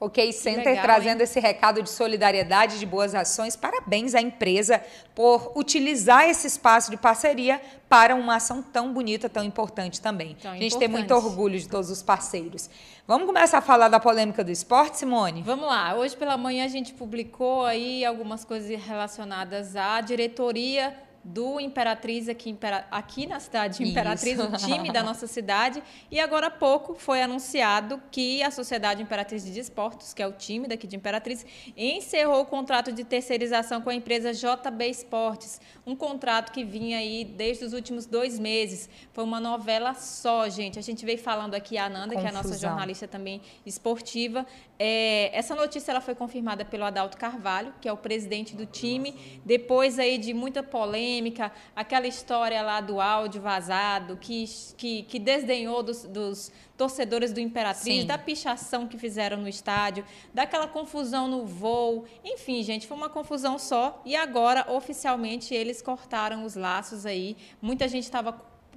OK 0.00 0.32
Center 0.32 0.64
Legal, 0.64 0.82
trazendo 0.82 1.20
hein? 1.20 1.24
esse 1.24 1.38
recado 1.38 1.82
de 1.82 1.90
solidariedade, 1.90 2.78
de 2.78 2.86
boas 2.86 3.14
ações. 3.14 3.54
Parabéns 3.54 4.14
à 4.14 4.20
empresa 4.22 4.82
por 5.14 5.52
utilizar 5.54 6.24
esse 6.24 6.46
espaço 6.46 6.90
de 6.90 6.96
parceria 6.96 7.60
para 7.86 8.14
uma 8.14 8.36
ação 8.36 8.62
tão 8.62 8.94
bonita, 8.94 9.28
tão 9.28 9.44
importante 9.44 10.00
também. 10.00 10.36
Tão 10.40 10.52
a 10.52 10.54
gente 10.54 10.68
importante. 10.68 10.78
tem 10.78 10.88
muito 10.88 11.14
orgulho 11.14 11.58
de 11.58 11.68
todos 11.68 11.90
os 11.90 12.02
parceiros. 12.02 12.70
Vamos 13.06 13.26
começar 13.26 13.58
a 13.58 13.60
falar 13.60 13.88
da 13.88 14.00
polêmica 14.00 14.42
do 14.42 14.50
esporte, 14.50 14.96
Simone? 14.96 15.42
Vamos 15.42 15.66
lá. 15.66 15.94
Hoje 15.94 16.16
pela 16.16 16.38
manhã 16.38 16.64
a 16.64 16.68
gente 16.68 16.94
publicou 16.94 17.66
aí 17.66 18.02
algumas 18.02 18.42
coisas 18.42 18.70
relacionadas 18.82 19.76
à 19.76 20.00
diretoria 20.00 20.96
do 21.22 21.60
Imperatriz 21.60 22.28
aqui, 22.28 22.56
aqui 22.90 23.26
na 23.26 23.38
cidade 23.38 23.78
de 23.78 23.90
Imperatriz, 23.90 24.38
Isso. 24.38 24.48
o 24.48 24.56
time 24.56 24.90
da 24.90 25.02
nossa 25.02 25.26
cidade. 25.26 25.82
E 26.10 26.18
agora 26.18 26.46
há 26.46 26.50
pouco 26.50 26.94
foi 26.94 27.20
anunciado 27.20 28.00
que 28.10 28.42
a 28.42 28.50
Sociedade 28.50 29.02
Imperatriz 29.02 29.44
de 29.44 29.52
Desportos, 29.52 30.14
que 30.14 30.22
é 30.22 30.26
o 30.26 30.32
time 30.32 30.66
daqui 30.66 30.86
de 30.86 30.96
Imperatriz, 30.96 31.44
encerrou 31.76 32.40
o 32.40 32.46
contrato 32.46 32.90
de 32.90 33.04
terceirização 33.04 33.82
com 33.82 33.90
a 33.90 33.94
empresa 33.94 34.32
JB 34.32 34.88
Esportes. 34.88 35.60
Um 35.86 35.94
contrato 35.94 36.52
que 36.52 36.64
vinha 36.64 36.98
aí 36.98 37.24
desde 37.24 37.64
os 37.64 37.74
últimos 37.74 38.06
dois 38.06 38.38
meses. 38.38 38.88
Foi 39.12 39.24
uma 39.24 39.40
novela 39.40 39.92
só, 39.94 40.48
gente. 40.48 40.78
A 40.78 40.82
gente 40.82 41.04
veio 41.04 41.18
falando 41.18 41.54
aqui 41.54 41.76
a 41.76 41.86
Ananda, 41.86 42.14
Confusão. 42.14 42.20
que 42.22 42.26
é 42.26 42.30
a 42.30 42.42
nossa 42.42 42.58
jornalista 42.58 43.06
também 43.06 43.42
esportiva. 43.66 44.46
É, 44.78 45.30
essa 45.36 45.54
notícia 45.54 45.90
ela 45.90 46.00
foi 46.00 46.14
confirmada 46.14 46.64
pelo 46.64 46.84
Adalto 46.84 47.18
Carvalho, 47.18 47.74
que 47.80 47.88
é 47.88 47.92
o 47.92 47.96
presidente 47.96 48.56
do 48.56 48.64
time. 48.64 49.40
Depois 49.44 49.98
aí 49.98 50.16
de 50.16 50.32
muita 50.32 50.62
polêmica, 50.62 51.09
polêmica, 51.10 51.52
aquela 51.74 52.06
história 52.06 52.62
lá 52.62 52.80
do 52.80 53.00
áudio 53.00 53.42
vazado, 53.42 54.16
que, 54.16 54.44
que, 54.76 55.02
que 55.02 55.18
desdenhou 55.18 55.82
dos, 55.82 56.04
dos 56.04 56.52
torcedores 56.76 57.32
do 57.32 57.40
Imperatriz, 57.40 58.02
Sim. 58.02 58.06
da 58.06 58.16
pichação 58.16 58.86
que 58.86 58.96
fizeram 58.96 59.38
no 59.38 59.48
estádio, 59.48 60.04
daquela 60.32 60.68
confusão 60.68 61.26
no 61.26 61.44
voo. 61.44 62.04
Enfim, 62.24 62.62
gente, 62.62 62.86
foi 62.86 62.96
uma 62.96 63.08
confusão 63.08 63.58
só. 63.58 64.00
E 64.04 64.14
agora, 64.14 64.70
oficialmente, 64.70 65.52
eles 65.52 65.82
cortaram 65.82 66.44
os 66.44 66.54
laços 66.54 67.04
aí. 67.04 67.36
Muita 67.60 67.88
gente 67.88 68.04
estava 68.04 68.32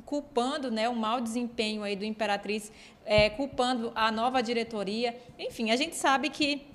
culpando 0.06 0.70
né, 0.72 0.90
o 0.90 0.96
mau 0.96 1.22
desempenho 1.22 1.84
aí 1.84 1.96
do 1.96 2.04
Imperatriz, 2.04 2.72
é, 3.06 3.30
culpando 3.30 3.92
a 3.96 4.12
nova 4.12 4.42
diretoria. 4.42 5.16
Enfim, 5.38 5.72
a 5.72 5.76
gente 5.76 5.96
sabe 5.96 6.30
que 6.30 6.66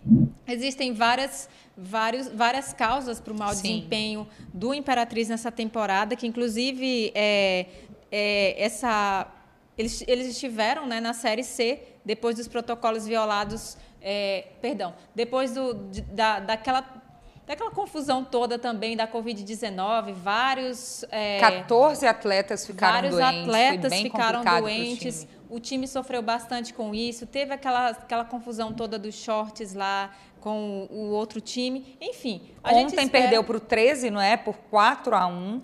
existem 0.48 0.92
várias 0.92 1.48
vários, 1.78 2.28
várias 2.28 2.72
causas 2.72 3.20
para 3.20 3.32
o 3.32 3.38
mau 3.38 3.54
Sim. 3.54 3.62
desempenho 3.62 4.28
do 4.52 4.74
Imperatriz 4.74 5.28
nessa 5.28 5.52
temporada, 5.52 6.16
que 6.16 6.26
inclusive 6.26 7.12
é, 7.14 7.66
é, 8.10 8.62
essa, 8.62 9.28
eles, 9.76 10.02
eles 10.08 10.26
estiveram 10.26 10.86
né, 10.86 11.00
na 11.00 11.12
Série 11.12 11.44
C 11.44 11.80
depois 12.04 12.34
dos 12.34 12.48
protocolos 12.48 13.06
violados, 13.06 13.76
é, 14.02 14.46
perdão, 14.60 14.94
depois 15.14 15.54
do, 15.54 15.74
da, 16.12 16.40
daquela 16.40 16.98
daquela 17.46 17.70
confusão 17.70 18.22
toda 18.22 18.58
também 18.58 18.94
da 18.94 19.08
Covid-19, 19.08 20.12
vários... 20.12 21.02
É, 21.10 21.40
14 21.40 22.06
atletas 22.06 22.66
ficaram 22.66 22.92
vários 22.92 23.14
doentes. 23.16 23.46
Vários 23.46 23.48
atletas 23.48 24.00
ficaram 24.00 24.44
doentes. 24.44 25.20
Time. 25.20 25.38
O 25.48 25.58
time 25.58 25.88
sofreu 25.88 26.20
bastante 26.20 26.74
com 26.74 26.94
isso. 26.94 27.26
Teve 27.26 27.54
aquela, 27.54 27.88
aquela 27.88 28.24
confusão 28.26 28.74
toda 28.74 28.98
dos 28.98 29.14
shorts 29.14 29.72
lá, 29.72 30.14
com 30.40 30.86
o 30.90 31.10
outro 31.10 31.40
time. 31.40 31.96
Enfim, 32.00 32.42
a 32.62 32.70
Ontem 32.70 32.80
gente 32.80 33.04
espera... 33.04 33.10
perdeu 33.10 33.44
para 33.44 33.56
o 33.56 33.60
13, 33.60 34.10
não 34.10 34.20
é? 34.20 34.36
Por 34.36 34.56
4 34.70 35.14
a 35.14 35.26
1 35.26 35.60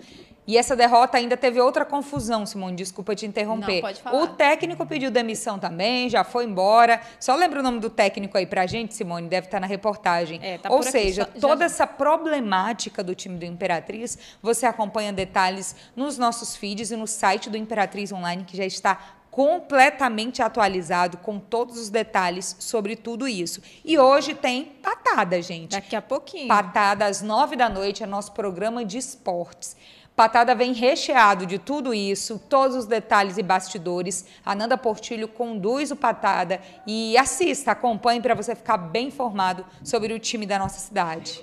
e 0.46 0.58
essa 0.58 0.76
derrota 0.76 1.16
ainda 1.16 1.36
teve 1.36 1.58
outra 1.58 1.84
confusão, 1.84 2.44
Simone, 2.44 2.76
desculpa 2.76 3.14
te 3.14 3.24
interromper. 3.24 3.76
Não, 3.76 3.80
pode 3.80 4.02
falar. 4.02 4.22
O 4.22 4.26
técnico 4.28 4.84
pediu 4.84 5.10
demissão 5.10 5.58
também, 5.58 6.08
já 6.10 6.22
foi 6.22 6.44
embora. 6.44 7.00
Só 7.18 7.34
lembra 7.34 7.60
o 7.60 7.62
nome 7.62 7.80
do 7.80 7.88
técnico 7.88 8.36
aí 8.36 8.44
pra 8.44 8.66
gente, 8.66 8.94
Simone, 8.94 9.26
deve 9.26 9.46
estar 9.46 9.58
na 9.58 9.66
reportagem. 9.66 10.38
É, 10.42 10.58
tá 10.58 10.70
Ou 10.70 10.82
seja, 10.82 11.22
aqui, 11.22 11.40
toda 11.40 11.60
já... 11.60 11.64
essa 11.64 11.86
problemática 11.86 13.02
do 13.02 13.14
time 13.14 13.38
do 13.38 13.46
Imperatriz, 13.46 14.18
você 14.42 14.66
acompanha 14.66 15.12
detalhes 15.12 15.74
nos 15.96 16.18
nossos 16.18 16.54
feeds 16.56 16.90
e 16.90 16.96
no 16.96 17.06
site 17.06 17.48
do 17.48 17.56
Imperatriz 17.56 18.12
Online, 18.12 18.44
que 18.44 18.56
já 18.56 18.66
está 18.66 18.98
completamente 19.34 20.40
atualizado 20.40 21.16
com 21.16 21.40
todos 21.40 21.76
os 21.76 21.90
detalhes 21.90 22.54
sobre 22.60 22.94
tudo 22.94 23.26
isso. 23.26 23.60
E 23.84 23.98
hoje 23.98 24.32
tem 24.32 24.66
patada, 24.80 25.42
gente. 25.42 25.72
Daqui 25.72 25.96
a 25.96 26.00
pouquinho. 26.00 26.46
Patada 26.46 27.04
às 27.04 27.20
nove 27.20 27.56
da 27.56 27.68
noite 27.68 28.04
é 28.04 28.06
nosso 28.06 28.30
programa 28.30 28.84
de 28.84 28.96
esportes. 28.96 29.76
Patada 30.14 30.54
vem 30.54 30.72
recheado 30.72 31.46
de 31.46 31.58
tudo 31.58 31.92
isso, 31.92 32.40
todos 32.48 32.76
os 32.76 32.86
detalhes 32.86 33.36
e 33.36 33.42
bastidores. 33.42 34.24
A 34.46 34.54
Nanda 34.54 34.78
Portilho 34.78 35.26
conduz 35.26 35.90
o 35.90 35.96
Patada 35.96 36.60
e 36.86 37.18
assista, 37.18 37.72
acompanhe 37.72 38.20
para 38.20 38.36
você 38.36 38.54
ficar 38.54 38.76
bem 38.76 39.08
informado 39.08 39.66
sobre 39.82 40.12
o 40.12 40.20
time 40.20 40.46
da 40.46 40.60
nossa 40.60 40.78
cidade. 40.78 41.42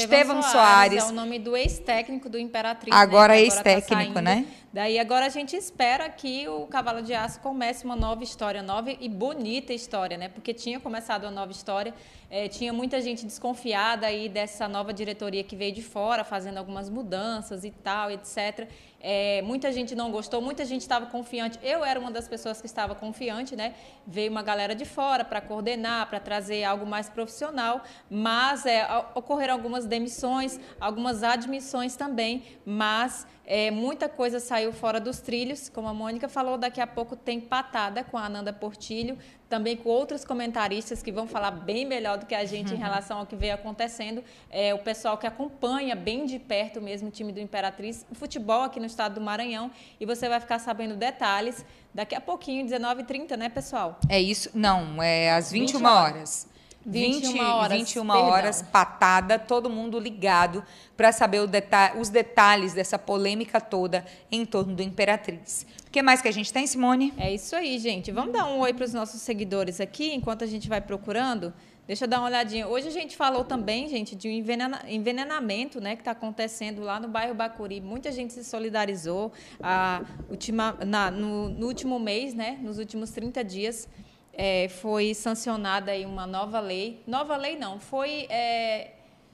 Estevam 0.00 0.42
Soares, 0.42 0.52
Soares, 0.52 1.04
é 1.04 1.06
o 1.06 1.12
nome 1.12 1.38
do 1.38 1.56
ex-técnico 1.56 2.28
do 2.28 2.38
Imperatriz. 2.38 2.94
Agora 2.94 3.34
né? 3.34 3.40
ex-técnico, 3.40 4.14
tá 4.14 4.22
né? 4.22 4.46
Daí 4.72 4.98
agora 4.98 5.24
a 5.24 5.30
gente 5.30 5.56
espera 5.56 6.06
que 6.10 6.46
o 6.48 6.66
Cavalo 6.66 7.00
de 7.00 7.14
Aço 7.14 7.40
comece 7.40 7.86
uma 7.86 7.96
nova 7.96 8.22
história, 8.22 8.62
nova 8.62 8.90
e 8.90 9.08
bonita 9.08 9.72
história, 9.72 10.18
né? 10.18 10.28
Porque 10.28 10.52
tinha 10.52 10.78
começado 10.78 11.24
uma 11.24 11.30
nova 11.30 11.50
história, 11.50 11.94
é, 12.28 12.46
tinha 12.46 12.74
muita 12.74 13.00
gente 13.00 13.24
desconfiada 13.24 14.06
aí 14.06 14.28
dessa 14.28 14.68
nova 14.68 14.92
diretoria 14.92 15.42
que 15.42 15.56
veio 15.56 15.72
de 15.72 15.80
fora, 15.80 16.24
fazendo 16.24 16.58
algumas 16.58 16.90
mudanças 16.90 17.64
e 17.64 17.70
tal, 17.70 18.10
etc. 18.10 18.68
É, 19.08 19.40
muita 19.42 19.70
gente 19.70 19.94
não 19.94 20.10
gostou, 20.10 20.42
muita 20.42 20.64
gente 20.64 20.80
estava 20.80 21.06
confiante. 21.06 21.60
Eu 21.62 21.84
era 21.84 22.00
uma 22.00 22.10
das 22.10 22.26
pessoas 22.26 22.60
que 22.60 22.66
estava 22.66 22.92
confiante, 22.92 23.54
né? 23.54 23.72
Veio 24.04 24.32
uma 24.32 24.42
galera 24.42 24.74
de 24.74 24.84
fora 24.84 25.24
para 25.24 25.40
coordenar, 25.40 26.08
para 26.08 26.18
trazer 26.18 26.64
algo 26.64 26.84
mais 26.84 27.08
profissional, 27.08 27.84
mas 28.10 28.66
é, 28.66 28.84
ocorreram 29.14 29.54
algumas 29.54 29.86
demissões, 29.86 30.58
algumas 30.80 31.22
admissões 31.22 31.94
também, 31.94 32.42
mas 32.64 33.24
é, 33.46 33.70
muita 33.70 34.08
coisa 34.08 34.40
saiu 34.40 34.72
fora 34.72 34.98
dos 34.98 35.20
trilhos, 35.20 35.68
como 35.68 35.86
a 35.86 35.94
Mônica 35.94 36.28
falou, 36.28 36.58
daqui 36.58 36.80
a 36.80 36.86
pouco 36.86 37.14
tem 37.14 37.40
patada 37.40 38.02
com 38.02 38.18
a 38.18 38.24
Ananda 38.24 38.52
Portilho, 38.52 39.16
também 39.48 39.76
com 39.76 39.88
outros 39.88 40.24
comentaristas 40.24 41.02
que 41.02 41.12
vão 41.12 41.26
falar 41.26 41.50
bem 41.50 41.84
melhor 41.84 42.18
do 42.18 42.26
que 42.26 42.34
a 42.34 42.44
gente 42.44 42.70
uhum. 42.70 42.76
em 42.76 42.80
relação 42.80 43.18
ao 43.18 43.26
que 43.26 43.36
veio 43.36 43.54
acontecendo. 43.54 44.22
É, 44.50 44.74
o 44.74 44.78
pessoal 44.78 45.16
que 45.16 45.26
acompanha 45.26 45.94
bem 45.94 46.26
de 46.26 46.38
perto 46.38 46.80
mesmo 46.80 47.08
o 47.08 47.10
time 47.10 47.32
do 47.32 47.40
Imperatriz, 47.40 48.04
o 48.10 48.14
futebol 48.14 48.62
aqui 48.62 48.80
no 48.80 48.86
estado 48.86 49.14
do 49.14 49.20
Maranhão, 49.20 49.70
e 50.00 50.06
você 50.06 50.28
vai 50.28 50.40
ficar 50.40 50.58
sabendo 50.58 50.96
detalhes 50.96 51.64
daqui 51.94 52.14
a 52.14 52.20
pouquinho, 52.20 52.66
19h30, 52.66 53.36
né, 53.36 53.48
pessoal? 53.48 53.98
É 54.08 54.20
isso? 54.20 54.50
Não, 54.52 55.02
é 55.02 55.32
às 55.32 55.50
21 55.50 55.78
20 55.78 55.86
horas. 55.86 56.14
horas. 56.14 56.55
21 56.86 57.40
horas, 57.40 57.78
21 57.78 58.10
horas 58.10 58.62
patada, 58.62 59.38
todo 59.38 59.68
mundo 59.68 59.98
ligado 59.98 60.64
para 60.96 61.10
saber 61.10 61.44
deta 61.48 61.94
os 61.98 62.08
detalhes 62.08 62.72
dessa 62.72 62.98
polêmica 62.98 63.60
toda 63.60 64.04
em 64.30 64.46
torno 64.46 64.74
do 64.74 64.82
Imperatriz. 64.82 65.66
O 65.86 65.90
que 65.90 66.00
mais 66.00 66.22
que 66.22 66.28
a 66.28 66.32
gente 66.32 66.52
tem, 66.52 66.66
Simone? 66.66 67.12
É 67.18 67.32
isso 67.32 67.56
aí, 67.56 67.78
gente. 67.78 68.12
Vamos 68.12 68.32
dar 68.32 68.46
um 68.46 68.60
oi 68.60 68.72
para 68.72 68.84
os 68.84 68.92
nossos 68.92 69.20
seguidores 69.20 69.80
aqui, 69.80 70.14
enquanto 70.14 70.44
a 70.44 70.46
gente 70.46 70.68
vai 70.68 70.80
procurando. 70.80 71.52
Deixa 71.86 72.04
eu 72.04 72.08
dar 72.08 72.18
uma 72.18 72.26
olhadinha. 72.26 72.66
Hoje 72.66 72.88
a 72.88 72.90
gente 72.90 73.16
falou 73.16 73.44
também, 73.44 73.88
gente, 73.88 74.16
de 74.16 74.28
um 74.28 74.32
envenena 74.32 74.82
envenenamento 74.88 75.80
né, 75.80 75.94
que 75.94 76.02
está 76.02 76.10
acontecendo 76.10 76.82
lá 76.82 76.98
no 76.98 77.06
bairro 77.06 77.32
Bacuri. 77.32 77.80
Muita 77.80 78.10
gente 78.10 78.32
se 78.32 78.42
solidarizou. 78.42 79.32
A 79.62 80.02
última, 80.28 80.76
na, 80.84 81.12
no, 81.12 81.48
no 81.48 81.66
último 81.66 81.98
mês, 82.00 82.34
né, 82.34 82.58
nos 82.60 82.78
últimos 82.78 83.10
30 83.10 83.44
dias, 83.44 83.88
é, 84.36 84.68
foi 84.68 85.14
sancionada 85.14 85.90
aí 85.90 86.04
uma 86.04 86.26
nova 86.26 86.60
lei. 86.60 87.02
Nova 87.06 87.36
lei 87.36 87.56
não, 87.58 87.80
foi 87.80 88.26
é, 88.28 88.92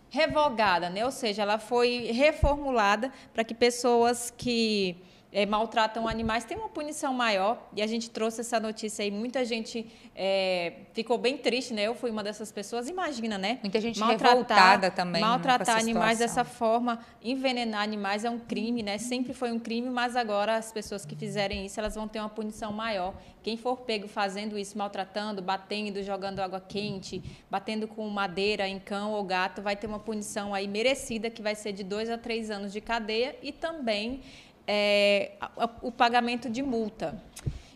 revogada, 0.09 0.88
né? 0.88 1.05
ou 1.05 1.11
seja, 1.11 1.43
ela 1.43 1.59
foi 1.59 2.11
reformulada 2.12 3.12
para 3.35 3.43
que 3.43 3.55
pessoas 3.55 4.33
que 4.37 4.97
é, 5.33 5.47
maltratam 5.47 6.07
animais 6.07 6.45
tem 6.45 6.59
uma 6.59 6.68
punição 6.68 7.14
maior. 7.14 7.59
E 7.75 7.81
a 7.81 7.87
gente 7.87 8.11
trouxe 8.11 8.42
essa 8.42 8.61
notícia 8.61 9.03
aí. 9.03 9.11
Muita 9.11 9.45
gente 9.47 9.90
é, 10.14 10.75
ficou 10.92 11.16
bem 11.16 11.38
triste, 11.38 11.73
né? 11.73 11.85
Eu 11.85 11.95
fui 11.95 12.11
uma 12.11 12.23
dessas 12.23 12.53
pessoas. 12.53 12.87
Imagina, 12.87 13.38
né? 13.38 13.59
Muita 13.62 13.81
gente 13.81 13.99
maltratar, 13.99 14.29
revoltada 14.29 14.90
também. 14.90 15.23
Maltratar 15.23 15.79
animais 15.79 16.18
dessa 16.18 16.45
forma, 16.45 16.99
envenenar 17.23 17.83
animais 17.83 18.27
é 18.27 18.31
um 18.31 18.38
crime, 18.38 18.83
né? 18.83 18.99
Sempre 18.99 19.33
foi 19.33 19.51
um 19.51 19.59
crime, 19.59 19.88
mas 19.88 20.16
agora 20.16 20.57
as 20.57 20.71
pessoas 20.71 21.07
que 21.07 21.16
fizerem 21.16 21.64
isso, 21.64 21.81
elas 21.81 21.95
vão 21.95 22.07
ter 22.07 22.18
uma 22.18 22.29
punição 22.29 22.71
maior. 22.71 23.14
Quem 23.42 23.57
for 23.57 23.79
pego 23.79 24.07
fazendo 24.07 24.59
isso, 24.59 24.77
maltratando, 24.77 25.40
batendo, 25.40 26.03
jogando 26.03 26.40
água 26.40 26.61
quente, 26.61 27.23
batendo 27.51 27.88
com 27.88 28.07
madeira 28.09 28.68
em 28.68 28.79
cão 28.79 29.12
ou 29.12 29.25
gato, 29.25 29.62
vai 29.62 29.77
ter 29.77 29.87
uma 29.87 29.99
punição 29.99 30.55
aí 30.55 30.68
merecida, 30.68 31.31
que 31.31 31.40
vai 31.40 31.55
ser 31.55 31.73
de 31.73 31.83
dois 31.83 32.11
a 32.11 32.18
três 32.18 32.51
anos 32.51 32.73
de 32.73 32.81
cadeia 32.81 33.35
e 33.42 33.51
também 33.51 34.21
é, 34.66 35.33
o 35.81 35.90
pagamento 35.90 36.48
de 36.51 36.62
multa. 36.62 37.20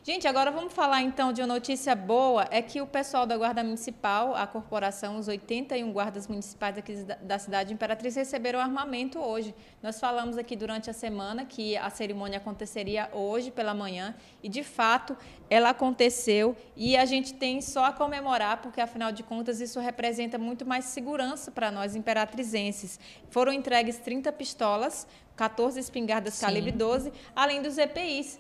Gente, 0.07 0.29
agora 0.29 0.53
vamos 0.53 0.73
falar 0.73 1.03
então 1.03 1.33
de 1.33 1.41
uma 1.41 1.49
notícia 1.49 1.93
boa, 1.93 2.47
é 2.53 2.63
que 2.63 2.81
o 2.81 2.87
pessoal 2.87 3.27
da 3.27 3.37
Guarda 3.37 3.65
Municipal, 3.65 4.37
a 4.37 4.47
corporação, 4.47 5.19
os 5.19 5.27
81 5.27 5.93
guardas 5.93 6.29
municipais 6.29 6.79
aqui 6.79 6.95
da 7.21 7.41
cidade 7.41 7.71
de 7.71 7.75
Imperatriz 7.75 8.15
receberam 8.15 8.61
armamento 8.61 9.19
hoje. 9.19 9.53
Nós 9.83 9.99
falamos 9.99 10.39
aqui 10.39 10.55
durante 10.55 10.89
a 10.89 10.93
semana 10.93 11.45
que 11.45 11.77
a 11.77 11.91
cerimônia 11.91 12.39
aconteceria 12.39 13.11
hoje 13.13 13.51
pela 13.51 13.75
manhã 13.75 14.15
e 14.45 14.49
de 14.49 14.63
fato 14.63 15.17
ela 15.51 15.71
aconteceu 15.71 16.57
e 16.77 16.97
a 16.97 17.05
gente 17.05 17.35
tem 17.35 17.61
só 17.61 17.87
a 17.87 17.93
comemorar 17.93 18.63
porque 18.63 18.81
afinal 18.81 19.11
de 19.11 19.25
contas 19.25 19.61
isso 19.61 19.81
representa 19.81 20.39
muito 20.39 20.65
mais 20.65 20.85
segurança 20.85 21.51
para 21.51 21.73
nós 21.73 21.97
imperatrizenses. 21.97 23.01
Foram 23.29 23.53
entregues 23.53 23.99
30 23.99 24.31
pistolas 24.31 25.05
14 25.35 25.81
espingardas 25.81 26.35
Sim. 26.35 26.47
calibre 26.47 26.71
12, 26.71 27.13
além 27.35 27.61
dos 27.61 27.77
EPIs. 27.77 28.39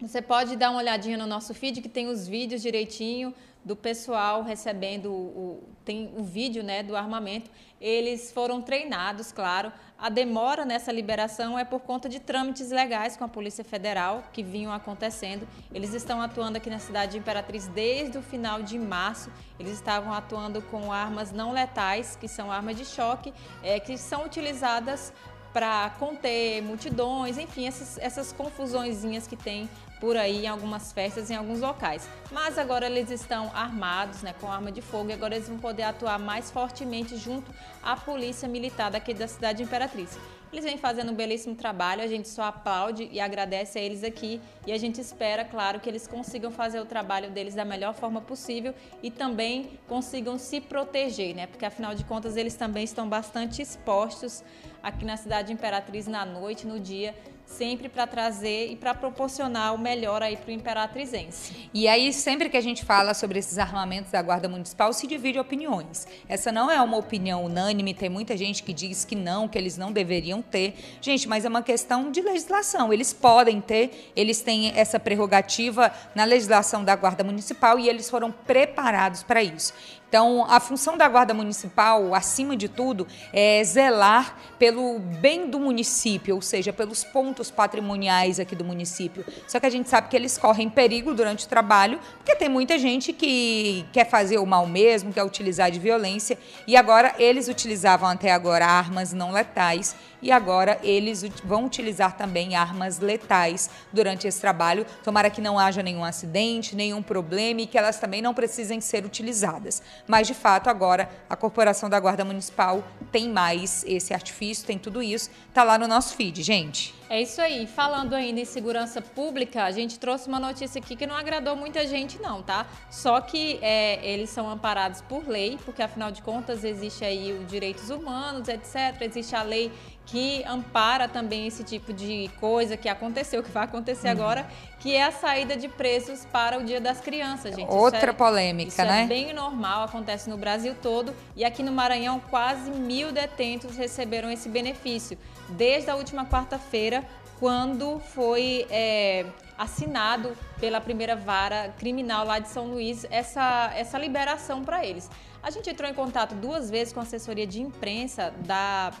Você 0.00 0.20
pode 0.20 0.56
dar 0.56 0.70
uma 0.70 0.80
olhadinha 0.80 1.16
no 1.16 1.26
nosso 1.26 1.54
feed 1.54 1.80
que 1.80 1.88
tem 1.88 2.08
os 2.08 2.26
vídeos 2.26 2.60
direitinho 2.60 3.34
do 3.64 3.74
pessoal 3.74 4.42
recebendo 4.42 5.10
o, 5.10 5.62
tem 5.84 6.12
o 6.16 6.22
vídeo 6.22 6.62
né, 6.62 6.82
do 6.82 6.94
armamento. 6.94 7.50
Eles 7.80 8.30
foram 8.30 8.60
treinados, 8.60 9.32
claro. 9.32 9.72
A 9.98 10.10
demora 10.10 10.64
nessa 10.64 10.92
liberação 10.92 11.58
é 11.58 11.64
por 11.64 11.80
conta 11.80 12.08
de 12.08 12.20
trâmites 12.20 12.70
legais 12.70 13.16
com 13.16 13.24
a 13.24 13.28
Polícia 13.28 13.64
Federal 13.64 14.24
que 14.32 14.42
vinham 14.42 14.72
acontecendo. 14.72 15.48
Eles 15.72 15.94
estão 15.94 16.20
atuando 16.20 16.58
aqui 16.58 16.68
na 16.68 16.78
cidade 16.78 17.12
de 17.12 17.18
Imperatriz 17.18 17.68
desde 17.68 18.18
o 18.18 18.22
final 18.22 18.62
de 18.62 18.78
março. 18.78 19.30
Eles 19.58 19.72
estavam 19.72 20.12
atuando 20.12 20.60
com 20.60 20.92
armas 20.92 21.32
não 21.32 21.52
letais, 21.52 22.16
que 22.16 22.28
são 22.28 22.50
armas 22.50 22.76
de 22.76 22.84
choque, 22.84 23.32
é, 23.62 23.80
que 23.80 23.96
são 23.96 24.24
utilizadas 24.24 25.12
para 25.54 25.90
conter 26.00 26.60
multidões, 26.62 27.38
enfim, 27.38 27.68
essas, 27.68 27.96
essas 27.98 28.32
confusõezinhas 28.32 29.24
que 29.28 29.36
tem 29.36 29.70
por 30.04 30.18
aí 30.18 30.44
em 30.44 30.48
algumas 30.48 30.92
festas, 30.92 31.30
em 31.30 31.34
alguns 31.34 31.60
locais. 31.60 32.06
Mas 32.30 32.58
agora 32.58 32.84
eles 32.84 33.08
estão 33.08 33.50
armados, 33.54 34.20
né, 34.20 34.34
com 34.38 34.52
arma 34.52 34.70
de 34.70 34.82
fogo, 34.82 35.08
e 35.08 35.14
agora 35.14 35.34
eles 35.34 35.48
vão 35.48 35.58
poder 35.58 35.84
atuar 35.84 36.18
mais 36.18 36.50
fortemente 36.50 37.16
junto 37.16 37.50
à 37.82 37.96
polícia 37.96 38.46
militar 38.46 38.90
daqui 38.90 39.14
da 39.14 39.26
cidade 39.26 39.58
de 39.58 39.64
Imperatriz. 39.64 40.18
Eles 40.52 40.66
vêm 40.66 40.76
fazendo 40.76 41.10
um 41.10 41.14
belíssimo 41.14 41.54
trabalho, 41.54 42.02
a 42.02 42.06
gente 42.06 42.28
só 42.28 42.42
aplaude 42.42 43.08
e 43.10 43.18
agradece 43.18 43.78
a 43.78 43.82
eles 43.82 44.04
aqui 44.04 44.42
e 44.66 44.72
a 44.72 44.78
gente 44.78 45.00
espera, 45.00 45.42
claro, 45.42 45.80
que 45.80 45.88
eles 45.88 46.06
consigam 46.06 46.50
fazer 46.50 46.80
o 46.80 46.84
trabalho 46.84 47.30
deles 47.30 47.54
da 47.54 47.64
melhor 47.64 47.94
forma 47.94 48.20
possível 48.20 48.74
e 49.02 49.10
também 49.10 49.80
consigam 49.88 50.38
se 50.38 50.60
proteger, 50.60 51.34
né? 51.34 51.46
Porque 51.46 51.64
afinal 51.64 51.94
de 51.94 52.04
contas 52.04 52.36
eles 52.36 52.54
também 52.54 52.84
estão 52.84 53.08
bastante 53.08 53.62
expostos 53.62 54.44
aqui 54.82 55.04
na 55.04 55.16
cidade 55.16 55.48
de 55.48 55.54
Imperatriz 55.54 56.06
na 56.06 56.26
noite, 56.26 56.66
no 56.66 56.78
dia, 56.78 57.14
sempre 57.46 57.88
para 57.88 58.06
trazer 58.06 58.70
e 58.70 58.76
para 58.76 58.94
proporcionar 58.94 59.74
o 59.74 59.78
melhor 59.78 60.22
aí 60.22 60.36
para 60.36 60.48
o 60.48 60.52
imperatrizense. 60.52 61.68
E 61.72 61.86
aí, 61.86 62.12
sempre 62.12 62.48
que 62.48 62.56
a 62.56 62.60
gente 62.60 62.84
fala 62.84 63.14
sobre 63.14 63.38
esses 63.38 63.58
armamentos 63.58 64.10
da 64.10 64.20
Guarda 64.22 64.48
Municipal, 64.48 64.92
se 64.92 65.06
divide 65.06 65.38
opiniões. 65.38 66.06
Essa 66.28 66.50
não 66.50 66.70
é 66.70 66.80
uma 66.80 66.96
opinião 66.96 67.44
unânime, 67.44 67.94
tem 67.94 68.08
muita 68.08 68.36
gente 68.36 68.62
que 68.62 68.72
diz 68.72 69.04
que 69.04 69.14
não, 69.14 69.48
que 69.48 69.56
eles 69.56 69.76
não 69.76 69.92
deveriam 69.92 70.42
ter. 70.42 70.74
Gente, 71.00 71.28
mas 71.28 71.44
é 71.44 71.48
uma 71.48 71.62
questão 71.62 72.10
de 72.10 72.20
legislação. 72.20 72.92
Eles 72.92 73.12
podem 73.12 73.60
ter, 73.60 74.12
eles 74.16 74.40
têm 74.40 74.72
essa 74.74 74.98
prerrogativa 74.98 75.92
na 76.14 76.24
legislação 76.24 76.84
da 76.84 76.96
Guarda 76.96 77.22
Municipal 77.22 77.78
e 77.78 77.88
eles 77.88 78.10
foram 78.10 78.32
preparados 78.32 79.22
para 79.22 79.42
isso. 79.42 79.72
Então, 80.14 80.46
a 80.48 80.60
função 80.60 80.96
da 80.96 81.08
Guarda 81.08 81.34
Municipal, 81.34 82.14
acima 82.14 82.56
de 82.56 82.68
tudo, 82.68 83.04
é 83.32 83.64
zelar 83.64 84.38
pelo 84.60 85.00
bem 85.00 85.50
do 85.50 85.58
município, 85.58 86.36
ou 86.36 86.40
seja, 86.40 86.72
pelos 86.72 87.02
pontos 87.02 87.50
patrimoniais 87.50 88.38
aqui 88.38 88.54
do 88.54 88.64
município. 88.64 89.24
Só 89.48 89.58
que 89.58 89.66
a 89.66 89.70
gente 89.70 89.88
sabe 89.88 90.06
que 90.08 90.14
eles 90.14 90.38
correm 90.38 90.70
perigo 90.70 91.12
durante 91.12 91.46
o 91.46 91.48
trabalho, 91.48 91.98
porque 92.18 92.36
tem 92.36 92.48
muita 92.48 92.78
gente 92.78 93.12
que 93.12 93.84
quer 93.92 94.08
fazer 94.08 94.38
o 94.38 94.46
mal 94.46 94.68
mesmo, 94.68 95.12
quer 95.12 95.24
utilizar 95.24 95.68
de 95.72 95.80
violência, 95.80 96.38
e 96.64 96.76
agora 96.76 97.12
eles 97.18 97.48
utilizavam 97.48 98.08
até 98.08 98.30
agora 98.30 98.64
armas 98.66 99.12
não 99.12 99.32
letais 99.32 99.96
e 100.24 100.32
agora 100.32 100.80
eles 100.82 101.22
vão 101.44 101.66
utilizar 101.66 102.16
também 102.16 102.56
armas 102.56 102.98
letais 102.98 103.68
durante 103.92 104.26
esse 104.26 104.40
trabalho. 104.40 104.86
Tomara 105.04 105.28
que 105.28 105.42
não 105.42 105.58
haja 105.58 105.82
nenhum 105.82 106.02
acidente, 106.02 106.74
nenhum 106.74 107.02
problema 107.02 107.60
e 107.60 107.66
que 107.66 107.76
elas 107.76 107.98
também 107.98 108.22
não 108.22 108.32
precisem 108.32 108.80
ser 108.80 109.04
utilizadas. 109.04 109.82
Mas, 110.08 110.26
de 110.26 110.32
fato, 110.32 110.70
agora 110.70 111.10
a 111.28 111.36
Corporação 111.36 111.90
da 111.90 112.00
Guarda 112.00 112.24
Municipal 112.24 112.82
tem 113.12 113.28
mais 113.28 113.84
esse 113.86 114.14
artifício, 114.14 114.66
tem 114.66 114.78
tudo 114.78 115.02
isso. 115.02 115.28
Tá 115.52 115.62
lá 115.62 115.76
no 115.76 115.86
nosso 115.86 116.16
feed, 116.16 116.42
gente. 116.42 116.94
É 117.08 117.20
isso 117.20 117.40
aí. 117.40 117.66
Falando 117.66 118.14
ainda 118.14 118.40
em 118.40 118.44
segurança 118.44 119.02
pública, 119.02 119.64
a 119.64 119.70
gente 119.70 119.98
trouxe 119.98 120.26
uma 120.26 120.40
notícia 120.40 120.80
aqui 120.80 120.96
que 120.96 121.06
não 121.06 121.14
agradou 121.14 121.54
muita 121.54 121.86
gente, 121.86 122.20
não, 122.20 122.42
tá? 122.42 122.66
Só 122.90 123.20
que 123.20 123.58
é, 123.60 124.04
eles 124.04 124.30
são 124.30 124.48
amparados 124.48 125.02
por 125.02 125.28
lei, 125.28 125.58
porque 125.64 125.82
afinal 125.82 126.10
de 126.10 126.22
contas 126.22 126.64
existe 126.64 127.04
aí 127.04 127.32
os 127.32 127.46
direitos 127.46 127.90
humanos, 127.90 128.48
etc. 128.48 129.02
Existe 129.02 129.36
a 129.36 129.42
lei 129.42 129.70
que 130.06 130.44
ampara 130.44 131.08
também 131.08 131.46
esse 131.46 131.64
tipo 131.64 131.92
de 131.92 132.30
coisa 132.38 132.76
que 132.76 132.88
aconteceu, 132.88 133.42
que 133.42 133.50
vai 133.50 133.64
acontecer 133.64 134.08
uhum. 134.08 134.12
agora, 134.12 134.46
que 134.78 134.94
é 134.94 135.04
a 135.04 135.12
saída 135.12 135.56
de 135.56 135.68
presos 135.68 136.26
para 136.30 136.58
o 136.58 136.64
Dia 136.64 136.80
das 136.80 137.00
Crianças, 137.00 137.56
gente. 137.56 137.70
Outra 137.70 138.10
é, 138.10 138.12
polêmica, 138.12 138.68
isso 138.68 138.80
é 138.80 138.84
né? 138.84 139.02
É 139.04 139.06
bem 139.06 139.32
normal, 139.32 139.84
acontece 139.84 140.28
no 140.28 140.36
Brasil 140.36 140.74
todo 140.82 141.14
e 141.34 141.44
aqui 141.44 141.62
no 141.62 141.72
Maranhão 141.72 142.20
quase 142.30 142.70
mil 142.70 143.12
detentos 143.12 143.76
receberam 143.76 144.30
esse 144.30 144.48
benefício 144.48 145.16
desde 145.50 145.90
a 145.90 145.96
última 145.96 146.26
quarta-feira, 146.26 147.04
quando 147.38 147.98
foi 147.98 148.66
é, 148.70 149.26
assinado 149.58 150.36
pela 150.60 150.80
primeira 150.80 151.16
vara 151.16 151.74
criminal 151.78 152.24
lá 152.26 152.38
de 152.38 152.48
São 152.48 152.66
Luís 152.66 153.06
essa, 153.10 153.72
essa 153.74 153.98
liberação 153.98 154.64
para 154.64 154.84
eles. 154.84 155.10
A 155.42 155.50
gente 155.50 155.68
entrou 155.68 155.90
em 155.90 155.94
contato 155.94 156.34
duas 156.34 156.70
vezes 156.70 156.92
com 156.92 157.00
a 157.00 157.02
assessoria 157.02 157.46
de 157.46 157.60
imprensa 157.60 158.32
da 158.46 158.92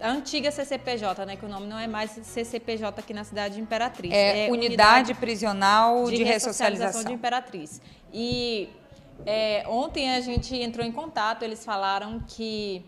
a 0.00 0.10
antiga 0.10 0.50
CCPJ, 0.50 1.26
né, 1.26 1.36
que 1.36 1.44
o 1.44 1.48
nome 1.48 1.66
não 1.66 1.78
é 1.78 1.86
mais 1.86 2.10
CCPJ 2.10 3.00
aqui 3.00 3.12
na 3.12 3.24
cidade 3.24 3.54
de 3.54 3.60
Imperatriz. 3.60 4.12
É, 4.12 4.46
é 4.46 4.50
Unidade, 4.50 4.66
Unidade 4.66 5.14
Prisional 5.14 6.04
de, 6.06 6.16
de 6.16 6.24
Ressocialização 6.24 7.04
de 7.04 7.12
Imperatriz. 7.12 7.80
E 8.12 8.68
é, 9.26 9.64
ontem 9.68 10.10
a 10.10 10.20
gente 10.20 10.56
entrou 10.56 10.84
em 10.84 10.92
contato, 10.92 11.42
eles 11.42 11.64
falaram 11.64 12.20
que 12.26 12.84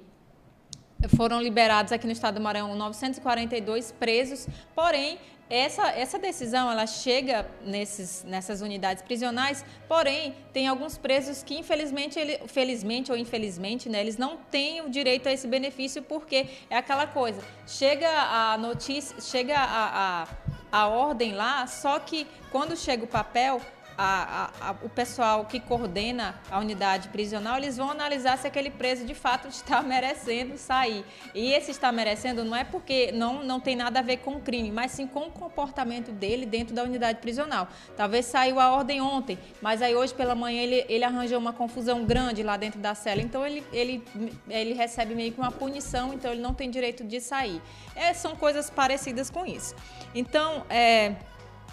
foram 1.09 1.41
liberados 1.41 1.93
aqui 1.93 2.07
no 2.07 2.13
estado 2.13 2.37
do 2.37 2.41
Maranhão 2.41 2.75
942 2.75 3.93
presos, 3.93 4.47
porém 4.75 5.19
essa, 5.51 5.91
essa 5.91 6.19
decisão 6.19 6.71
ela 6.71 6.87
chega 6.87 7.47
nesses, 7.63 8.25
nessas 8.25 8.63
unidades 8.63 9.03
prisionais, 9.03 9.63
porém 9.87 10.35
tem 10.51 10.67
alguns 10.67 10.97
presos 10.97 11.43
que 11.43 11.59
infelizmente, 11.59 12.19
ele, 12.19 12.39
felizmente 12.47 13.13
ou 13.13 13.19
infelizmente, 13.19 13.87
né, 13.89 14.01
eles 14.01 14.17
não 14.17 14.39
têm 14.51 14.81
o 14.81 14.89
direito 14.89 15.29
a 15.29 15.33
esse 15.33 15.47
benefício 15.47 16.03
porque 16.03 16.47
é 16.71 16.77
aquela 16.77 17.07
coisa, 17.07 17.43
chega 17.67 18.09
a 18.09 18.57
notícia, 18.57 19.21
chega 19.21 19.59
a, 19.59 20.23
a, 20.23 20.29
a 20.73 20.89
ordem 20.89 21.35
lá, 21.35 21.67
só 21.67 21.99
que 21.99 22.27
quando 22.51 22.75
chega 22.75 23.05
o 23.05 23.09
papel 23.09 23.61
a, 24.03 24.51
a, 24.61 24.71
o 24.83 24.89
pessoal 24.89 25.45
que 25.45 25.61
coordena 25.61 26.35
a 26.51 26.59
unidade 26.59 27.09
prisional, 27.09 27.57
eles 27.57 27.77
vão 27.77 27.91
analisar 27.91 28.37
se 28.37 28.47
aquele 28.47 28.71
preso 28.71 29.05
de 29.05 29.15
fato 29.15 29.47
está 29.49 29.81
merecendo 29.83 30.59
sair. 30.59 31.05
E 31.35 31.53
esse 31.53 31.71
está 31.71 31.93
merecendo 31.93 32.45
não 32.45 32.57
é 32.57 32.65
porque 32.65 33.13
não, 33.13 33.45
não 33.45 33.61
tem 33.61 33.77
nada 33.77 34.01
a 34.01 34.03
ver 34.03 34.19
com 34.19 34.33
o 34.37 34.41
crime, 34.41 34.71
mas 34.71 34.93
sim 34.93 35.07
com 35.07 35.27
o 35.27 35.31
comportamento 35.31 36.11
dele 36.11 36.45
dentro 36.45 36.75
da 36.75 36.83
unidade 36.83 37.21
prisional. 37.21 37.69
Talvez 37.97 38.27
saiu 38.27 38.59
a 38.59 38.73
ordem 38.73 39.01
ontem, 39.01 39.39
mas 39.61 39.81
aí 39.81 39.95
hoje 39.95 40.13
pela 40.13 40.35
manhã 40.35 40.61
ele, 40.61 40.85
ele 40.89 41.05
arranjou 41.05 41.39
uma 41.39 41.53
confusão 41.53 42.05
grande 42.05 42.43
lá 42.43 42.57
dentro 42.57 42.81
da 42.81 42.95
cela, 42.95 43.23
então 43.23 43.47
ele, 43.47 43.65
ele, 43.73 44.03
ele 44.49 44.75
recebe 44.75 45.15
meio 45.15 45.33
que 45.33 45.39
uma 45.39 45.53
punição, 45.53 46.13
então 46.13 46.33
ele 46.33 46.41
não 46.41 46.55
tem 46.55 46.71
direito 46.71 47.05
de 47.05 47.21
sair. 47.21 47.61
É, 47.95 48.13
são 48.13 48.35
coisas 48.35 48.69
parecidas 48.71 49.31
com 49.31 49.47
isso. 49.47 49.75
Então, 50.15 50.67
é 50.69 51.15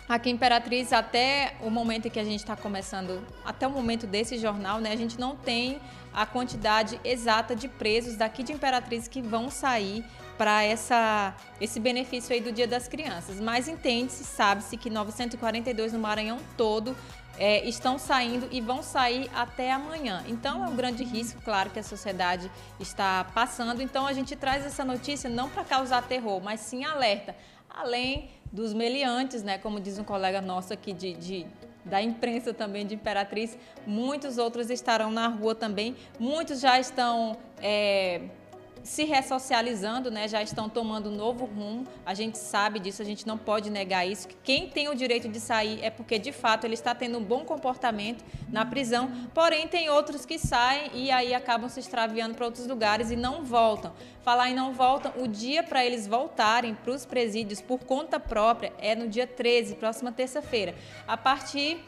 Aqui 0.09 0.31
em 0.31 0.33
Imperatriz, 0.33 0.91
até 0.91 1.53
o 1.61 1.69
momento 1.69 2.07
em 2.07 2.09
que 2.09 2.19
a 2.19 2.23
gente 2.23 2.39
está 2.39 2.55
começando, 2.55 3.23
até 3.45 3.67
o 3.67 3.69
momento 3.69 4.07
desse 4.07 4.39
jornal, 4.39 4.81
né, 4.81 4.91
a 4.91 4.95
gente 4.95 5.19
não 5.19 5.35
tem 5.35 5.79
a 6.11 6.25
quantidade 6.25 6.99
exata 7.03 7.55
de 7.55 7.67
presos 7.67 8.15
daqui 8.15 8.41
de 8.41 8.51
Imperatriz 8.51 9.07
que 9.07 9.21
vão 9.21 9.51
sair 9.51 10.03
para 10.35 10.61
esse 10.65 11.79
benefício 11.79 12.33
aí 12.33 12.41
do 12.41 12.51
Dia 12.51 12.67
das 12.67 12.87
Crianças. 12.87 13.39
Mas 13.39 13.67
entende-se, 13.67 14.23
sabe-se 14.23 14.77
que 14.77 14.89
942 14.89 15.93
no 15.93 15.99
Maranhão 15.99 16.39
todo 16.57 16.97
é, 17.37 17.63
estão 17.69 17.99
saindo 17.99 18.47
e 18.51 18.59
vão 18.59 18.81
sair 18.81 19.29
até 19.35 19.71
amanhã. 19.71 20.23
Então 20.27 20.65
é 20.65 20.67
um 20.67 20.75
grande 20.75 21.03
risco, 21.03 21.39
claro, 21.43 21.69
que 21.69 21.77
a 21.77 21.83
sociedade 21.83 22.49
está 22.79 23.25
passando. 23.25 23.79
Então 23.79 24.07
a 24.07 24.13
gente 24.13 24.35
traz 24.35 24.65
essa 24.65 24.83
notícia 24.83 25.29
não 25.29 25.51
para 25.51 25.63
causar 25.63 26.01
terror, 26.01 26.41
mas 26.41 26.61
sim 26.61 26.83
alerta. 26.83 27.35
Além 27.69 28.31
dos 28.51 28.73
meliantes, 28.73 29.43
né? 29.43 29.57
Como 29.57 29.79
diz 29.79 29.99
um 29.99 30.03
colega 30.03 30.41
nosso 30.41 30.73
aqui 30.73 30.93
de, 30.93 31.13
de 31.13 31.45
da 31.85 32.01
imprensa 32.01 32.53
também 32.53 32.85
de 32.85 32.95
Imperatriz, 32.95 33.57
muitos 33.85 34.37
outros 34.37 34.69
estarão 34.69 35.09
na 35.11 35.27
rua 35.27 35.55
também, 35.55 35.95
muitos 36.19 36.59
já 36.59 36.79
estão 36.79 37.37
é, 37.61 38.21
se 38.83 39.03
ressocializando, 39.03 40.09
né, 40.09 40.27
já 40.27 40.41
estão 40.41 40.69
tomando 40.69 41.09
um 41.09 41.15
novo 41.15 41.45
rumo. 41.45 41.85
A 42.05 42.13
gente 42.13 42.37
sabe 42.37 42.79
disso, 42.79 43.01
a 43.01 43.05
gente 43.05 43.27
não 43.27 43.37
pode 43.37 43.69
negar 43.69 44.07
isso. 44.07 44.27
Quem 44.43 44.69
tem 44.69 44.89
o 44.89 44.95
direito 44.95 45.27
de 45.27 45.39
sair 45.39 45.79
é 45.83 45.89
porque 45.89 46.17
de 46.17 46.31
fato 46.31 46.65
ele 46.65 46.73
está 46.73 46.93
tendo 46.95 47.17
um 47.17 47.23
bom 47.23 47.43
comportamento 47.45 48.23
na 48.49 48.65
prisão. 48.65 49.11
Porém, 49.33 49.67
tem 49.67 49.89
outros 49.89 50.25
que 50.25 50.39
saem 50.39 50.91
e 50.93 51.11
aí 51.11 51.33
acabam 51.33 51.69
se 51.69 51.79
extraviando 51.79 52.35
para 52.35 52.45
outros 52.45 52.67
lugares 52.67 53.11
e 53.11 53.15
não 53.15 53.43
voltam. 53.43 53.93
Falar 54.23 54.49
em 54.49 54.55
não 54.55 54.73
voltam, 54.73 55.13
o 55.17 55.27
dia 55.27 55.63
para 55.63 55.85
eles 55.85 56.07
voltarem 56.07 56.75
para 56.75 56.91
os 56.91 57.05
presídios 57.05 57.61
por 57.61 57.79
conta 57.79 58.19
própria 58.19 58.73
é 58.79 58.95
no 58.95 59.07
dia 59.07 59.25
13, 59.25 59.75
próxima 59.75 60.11
terça-feira. 60.11 60.75
A 61.07 61.17
partir 61.17 61.79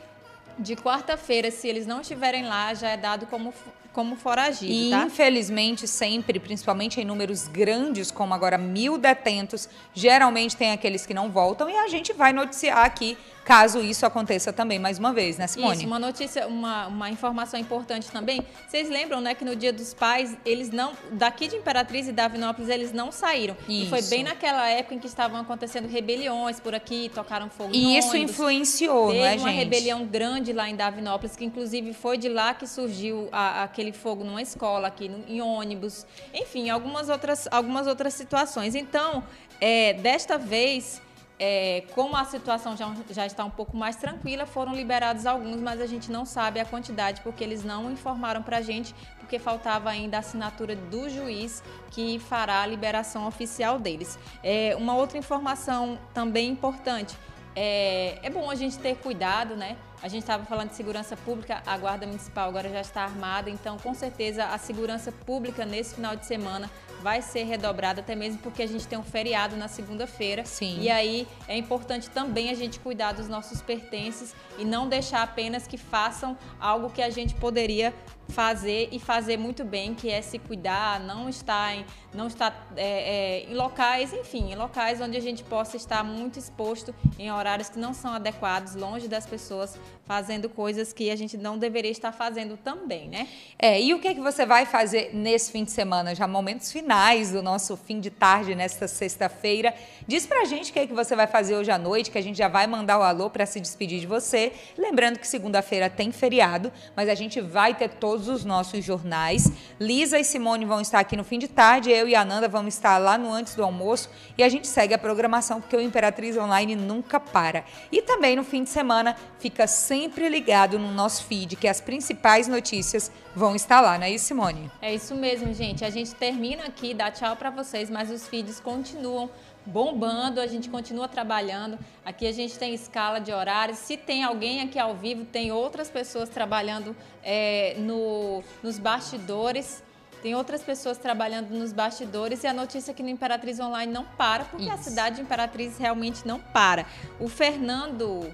de 0.58 0.76
quarta-feira, 0.76 1.50
se 1.52 1.68
eles 1.68 1.86
não 1.86 2.02
estiverem 2.02 2.46
lá, 2.46 2.74
já 2.74 2.90
é 2.90 2.98
dado 2.98 3.26
como 3.28 3.54
como 3.94 4.16
foragido, 4.16 4.72
e, 4.72 4.90
tá? 4.90 5.04
infelizmente, 5.06 5.86
sempre, 5.86 6.40
principalmente 6.40 7.02
em 7.02 7.06
números 7.06 7.48
grandes, 7.48 8.10
como 8.10 8.34
agora 8.34 8.58
mil 8.58 8.98
detentos, 8.98 9.68
geralmente 9.94 10.56
tem 10.56 10.72
aqueles 10.72 11.06
que 11.06 11.14
não 11.14 11.30
voltam 11.30 11.70
e 11.70 11.76
a 11.76 11.90
gente 11.90 12.14
vai 12.14 12.32
noticiar 12.32 12.86
aqui 12.86 13.18
caso 13.44 13.80
isso 13.80 14.06
aconteça 14.06 14.54
também 14.54 14.80
mais 14.80 15.00
uma 15.00 15.14
vez, 15.14 15.38
né, 15.38 15.48
Simone? 15.48 15.78
Isso, 15.78 15.88
uma 15.88 16.00
notícia, 16.00 16.48
uma, 16.48 16.88
uma 16.88 17.10
informação 17.10 17.60
importante 17.60 18.10
também. 18.12 18.46
Vocês 18.68 18.90
lembram, 18.90 19.20
né, 19.22 19.34
que 19.34 19.44
no 19.44 19.56
Dia 19.56 19.74
dos 19.74 19.94
Pais, 19.94 20.38
eles 20.46 20.70
não, 20.70 20.94
daqui 21.12 21.48
de 21.48 21.56
Imperatriz 21.56 22.08
e 22.08 22.12
Davinópolis, 22.12 22.70
eles 22.70 22.92
não 22.92 23.12
saíram. 23.12 23.56
Isso. 23.68 23.86
E 23.86 23.90
foi 23.90 24.02
bem 24.04 24.24
naquela 24.24 24.68
época 24.70 24.96
em 24.96 25.00
que 25.00 25.08
estavam 25.08 25.40
acontecendo 25.40 25.88
rebeliões 25.88 26.60
por 26.60 26.74
aqui, 26.74 27.10
tocaram 27.14 27.50
fogo 27.50 27.72
E 27.74 27.98
isso 27.98 28.10
ônibus. 28.10 28.32
influenciou, 28.32 29.08
Teve 29.08 29.20
não 29.20 29.26
é, 29.26 29.36
uma 29.36 29.50
gente? 29.50 29.58
rebelião 29.58 30.06
grande 30.06 30.54
lá 30.54 30.70
em 30.70 30.76
Davinópolis, 30.76 31.36
que 31.36 31.46
inclusive 31.46 31.94
foi 31.94 32.18
de 32.18 32.30
lá 32.30 32.54
que 32.54 32.68
surgiu 32.68 33.28
a, 33.32 33.64
aquele 33.64 33.92
fogo 33.92 34.24
numa 34.24 34.42
escola 34.42 34.88
aqui, 34.88 35.10
no, 35.10 35.24
em 35.28 35.42
ônibus. 35.42 36.06
Enfim, 36.34 36.70
algumas 36.70 37.10
outras, 37.10 37.48
algumas 37.52 37.88
outras 37.88 38.14
situações. 38.14 38.76
Então, 38.76 39.24
é, 39.60 39.94
desta 39.94 40.38
vez 40.38 41.02
é, 41.44 41.86
como 41.96 42.16
a 42.16 42.24
situação 42.24 42.78
já, 42.78 42.94
já, 43.10 43.26
está 43.26 43.44
um 43.44 43.50
pouco 43.50 43.76
mais 43.76 43.96
tranquila, 43.96 44.46
foram 44.46 44.76
liberados 44.76 45.26
alguns, 45.26 45.60
mas 45.60 45.82
a 45.82 45.88
gente 45.88 46.12
não 46.12 46.24
sabe 46.24 46.60
a 46.60 46.66
quantidade, 46.66 47.22
porque 47.22 47.44
eles 47.44 47.64
não 47.64 47.90
informaram 47.90 48.44
para 48.44 48.58
a 48.58 48.62
gente, 48.62 48.94
porque 49.18 49.40
faltava 49.40 49.90
ainda 49.90 50.18
a 50.18 50.20
assinatura 50.20 50.76
do 50.76 51.10
juiz 51.10 51.64
que 51.90 52.20
fará 52.20 52.62
a 52.62 52.66
liberação 52.68 53.26
oficial 53.26 53.80
deles. 53.80 54.20
É, 54.44 54.76
uma 54.78 54.94
outra 54.94 55.18
informação 55.18 55.98
também 56.14 56.48
importante, 56.48 57.18
é, 57.56 58.20
é 58.22 58.30
bom 58.30 58.48
a 58.52 58.54
gente 58.54 58.78
ter 58.78 58.96
cuidado, 58.98 59.56
né? 59.56 59.78
A 60.04 60.08
gente 60.08 60.22
estava 60.22 60.46
falando 60.46 60.70
de 60.70 60.76
segurança 60.76 61.18
pública, 61.18 61.64
a 61.66 61.76
Guarda 61.76 62.06
Municipal 62.06 62.50
agora 62.50 62.70
já 62.70 62.82
está 62.82 63.02
armada, 63.02 63.50
então 63.50 63.80
com 63.80 63.96
certeza 63.96 64.46
a 64.46 64.60
segurança 64.60 65.12
pública 65.12 65.66
nesse 65.66 65.96
final 65.96 66.16
de 66.16 66.26
semana 66.26 66.70
vai 67.02 67.22
ser 67.22 67.44
redobrada, 67.44 68.02
até 68.02 68.16
mesmo 68.16 68.40
porque 68.40 68.62
a 68.62 68.68
gente 68.68 68.88
tem 68.88 68.98
um 68.98 69.04
feriado 69.04 69.58
na 69.58 69.68
segunda-feira. 69.68 70.46
Sim. 70.46 70.80
E 70.80 70.90
aí 70.90 71.28
é 71.48 71.58
importante 71.58 72.10
também 72.10 72.50
a 72.50 72.54
gente 72.54 72.80
cuidar 72.80 73.14
dos 73.14 73.28
nossos 73.28 73.62
pertences 73.62 74.36
e 74.58 74.64
não 74.64 74.88
deixar 74.88 75.24
apenas 75.24 75.68
que 75.68 75.78
façam 75.78 76.38
algo 76.60 76.90
que 76.90 77.02
a 77.02 77.10
gente 77.10 77.34
poderia 77.36 77.94
fazer 78.32 78.90
e 78.92 79.00
fazer 79.00 79.38
muito 79.38 79.64
bem, 79.64 79.94
que 79.94 80.10
é 80.10 80.22
se 80.22 80.40
cuidar, 80.40 81.00
não 81.00 81.30
estar 81.30 81.76
em, 81.76 81.86
não 82.14 82.28
estar, 82.28 82.68
é, 82.76 83.44
é, 83.46 83.52
em 83.52 83.54
locais, 83.54 84.14
enfim, 84.14 84.52
em 84.52 84.56
locais 84.56 85.00
onde 85.02 85.18
a 85.18 85.20
gente 85.20 85.44
possa 85.44 85.78
estar 85.78 86.04
muito 86.04 86.40
exposto 86.40 86.96
em 87.20 87.32
horários 87.32 87.70
que 87.70 87.78
não 87.78 87.94
são 87.94 88.14
adequados, 88.14 88.76
longe 88.76 89.08
das 89.08 89.26
pessoas, 89.26 89.78
fazendo 90.06 90.50
coisas 90.50 90.92
que 90.92 91.10
a 91.10 91.16
gente 91.16 91.38
não 91.38 91.58
deveria 91.58 91.92
estar 91.92 92.12
fazendo 92.12 92.58
também, 92.58 93.08
né? 93.08 93.28
É, 93.58 93.82
e 93.82 93.94
o 93.94 94.00
que, 94.00 94.10
é 94.10 94.14
que 94.14 94.20
você 94.20 94.46
vai 94.46 94.66
fazer 94.66 95.12
nesse 95.14 95.52
fim 95.52 95.64
de 95.64 95.72
semana? 95.72 96.14
Já 96.14 96.28
momentos 96.28 96.72
finais 96.72 97.32
do 97.32 97.42
nosso 97.42 97.78
fim 97.78 98.00
de 98.00 98.10
tarde 98.10 98.56
nesta 98.56 98.88
sexta-feira. 98.88 99.74
Diz 100.08 100.26
pra 100.26 100.44
gente 100.46 100.72
o 100.72 100.74
que, 100.74 100.80
é 100.80 100.88
que 100.88 100.94
você 100.94 101.16
vai 101.16 101.28
fazer 101.28 101.56
hoje 101.56 101.72
à 101.72 101.78
noite, 101.78 102.12
que 102.12 102.18
a 102.18 102.22
gente 102.22 102.38
já 102.38 102.48
vai 102.48 102.68
mandar 102.68 103.00
o 103.00 103.04
alô 103.04 103.30
para 103.30 103.46
se 103.46 103.60
despedir 103.60 104.00
de 104.00 104.08
você. 104.08 104.52
Lembrando 104.78 105.18
que 105.18 105.28
segunda-feira 105.28 105.90
tem 105.90 106.12
feriado, 106.12 106.72
mas 106.96 107.08
a 107.08 107.16
gente 107.16 107.40
vai 107.40 107.74
ter 107.74 107.90
todos 107.90 108.21
os 108.28 108.46
nossos 108.46 108.84
jornais. 108.84 109.52
Lisa 109.80 110.20
e 110.20 110.24
Simone 110.24 110.66
vão 110.66 110.82
estar 110.82 111.00
aqui 111.00 111.16
no 111.16 111.24
fim 111.24 111.40
de 111.40 111.48
tarde, 111.48 111.92
eu 111.92 112.08
e 112.08 112.16
a 112.16 112.24
Nanda 112.24 112.48
vamos 112.48 112.74
estar 112.74 112.98
lá 112.98 113.18
no 113.18 113.32
antes 113.32 113.56
do 113.56 113.64
almoço 113.64 114.10
e 114.38 114.44
a 114.44 114.50
gente 114.50 114.68
segue 114.68 114.94
a 114.94 114.98
programação 114.98 115.62
porque 115.62 115.76
o 115.76 115.82
Imperatriz 115.82 116.38
Online 116.38 116.76
nunca 116.76 117.20
para. 117.20 117.64
E 117.92 118.02
também 118.02 118.36
no 118.36 118.44
fim 118.44 118.64
de 118.64 118.70
semana 118.70 119.16
fica 119.40 119.68
sempre 119.68 120.28
ligado 120.30 120.78
no 120.78 120.92
nosso 120.92 121.24
feed 121.26 121.56
que 121.56 121.68
as 121.68 121.82
principais 121.82 122.48
notícias 122.48 123.12
vão 123.36 123.56
estar 123.56 123.82
lá, 123.82 123.98
não 123.98 124.06
é 124.06 124.12
isso, 124.12 124.26
Simone? 124.26 124.70
É 124.82 124.94
isso 124.94 125.16
mesmo, 125.16 125.54
gente. 125.54 125.86
A 125.86 125.90
gente 125.90 126.14
termina 126.16 126.66
aqui, 126.66 126.94
dá 126.94 127.10
tchau 127.12 127.36
para 127.36 127.50
vocês, 127.50 127.90
mas 127.90 128.12
os 128.12 128.28
feeds 128.28 128.60
continuam 128.60 129.30
bombando, 129.66 130.40
a 130.40 130.48
gente 130.48 130.70
continua 130.70 131.08
trabalhando. 131.08 131.78
Aqui 132.06 132.28
a 132.28 132.32
gente 132.32 132.58
tem 132.58 132.74
escala 132.74 133.20
de 133.20 133.32
horários. 133.32 133.78
Se 133.78 133.98
tem 133.98 134.24
alguém 134.24 134.62
aqui 134.62 134.80
ao 134.80 134.96
vivo, 134.96 135.26
tem 135.26 135.52
outras 135.52 135.90
pessoas 135.90 136.30
trabalhando 136.30 136.96
é, 137.24 137.76
no, 137.78 138.44
nos 138.64 138.80
bastidores. 138.80 139.84
Tem 140.22 140.36
outras 140.36 140.62
pessoas 140.62 141.00
trabalhando 141.00 141.50
nos 141.50 141.74
bastidores 141.74 142.44
e 142.44 142.48
a 142.48 142.54
notícia 142.54 142.92
aqui 142.92 143.02
no 143.02 143.10
Imperatriz 143.10 143.60
Online 143.60 143.92
não 143.92 144.06
para, 144.06 144.46
porque 144.46 144.66
Isso. 144.66 144.74
a 144.74 144.78
cidade 144.78 145.16
de 145.16 145.24
Imperatriz 145.24 145.80
realmente 145.80 146.28
não 146.28 146.40
para. 146.40 146.86
O 147.20 147.28
Fernando 147.28 148.32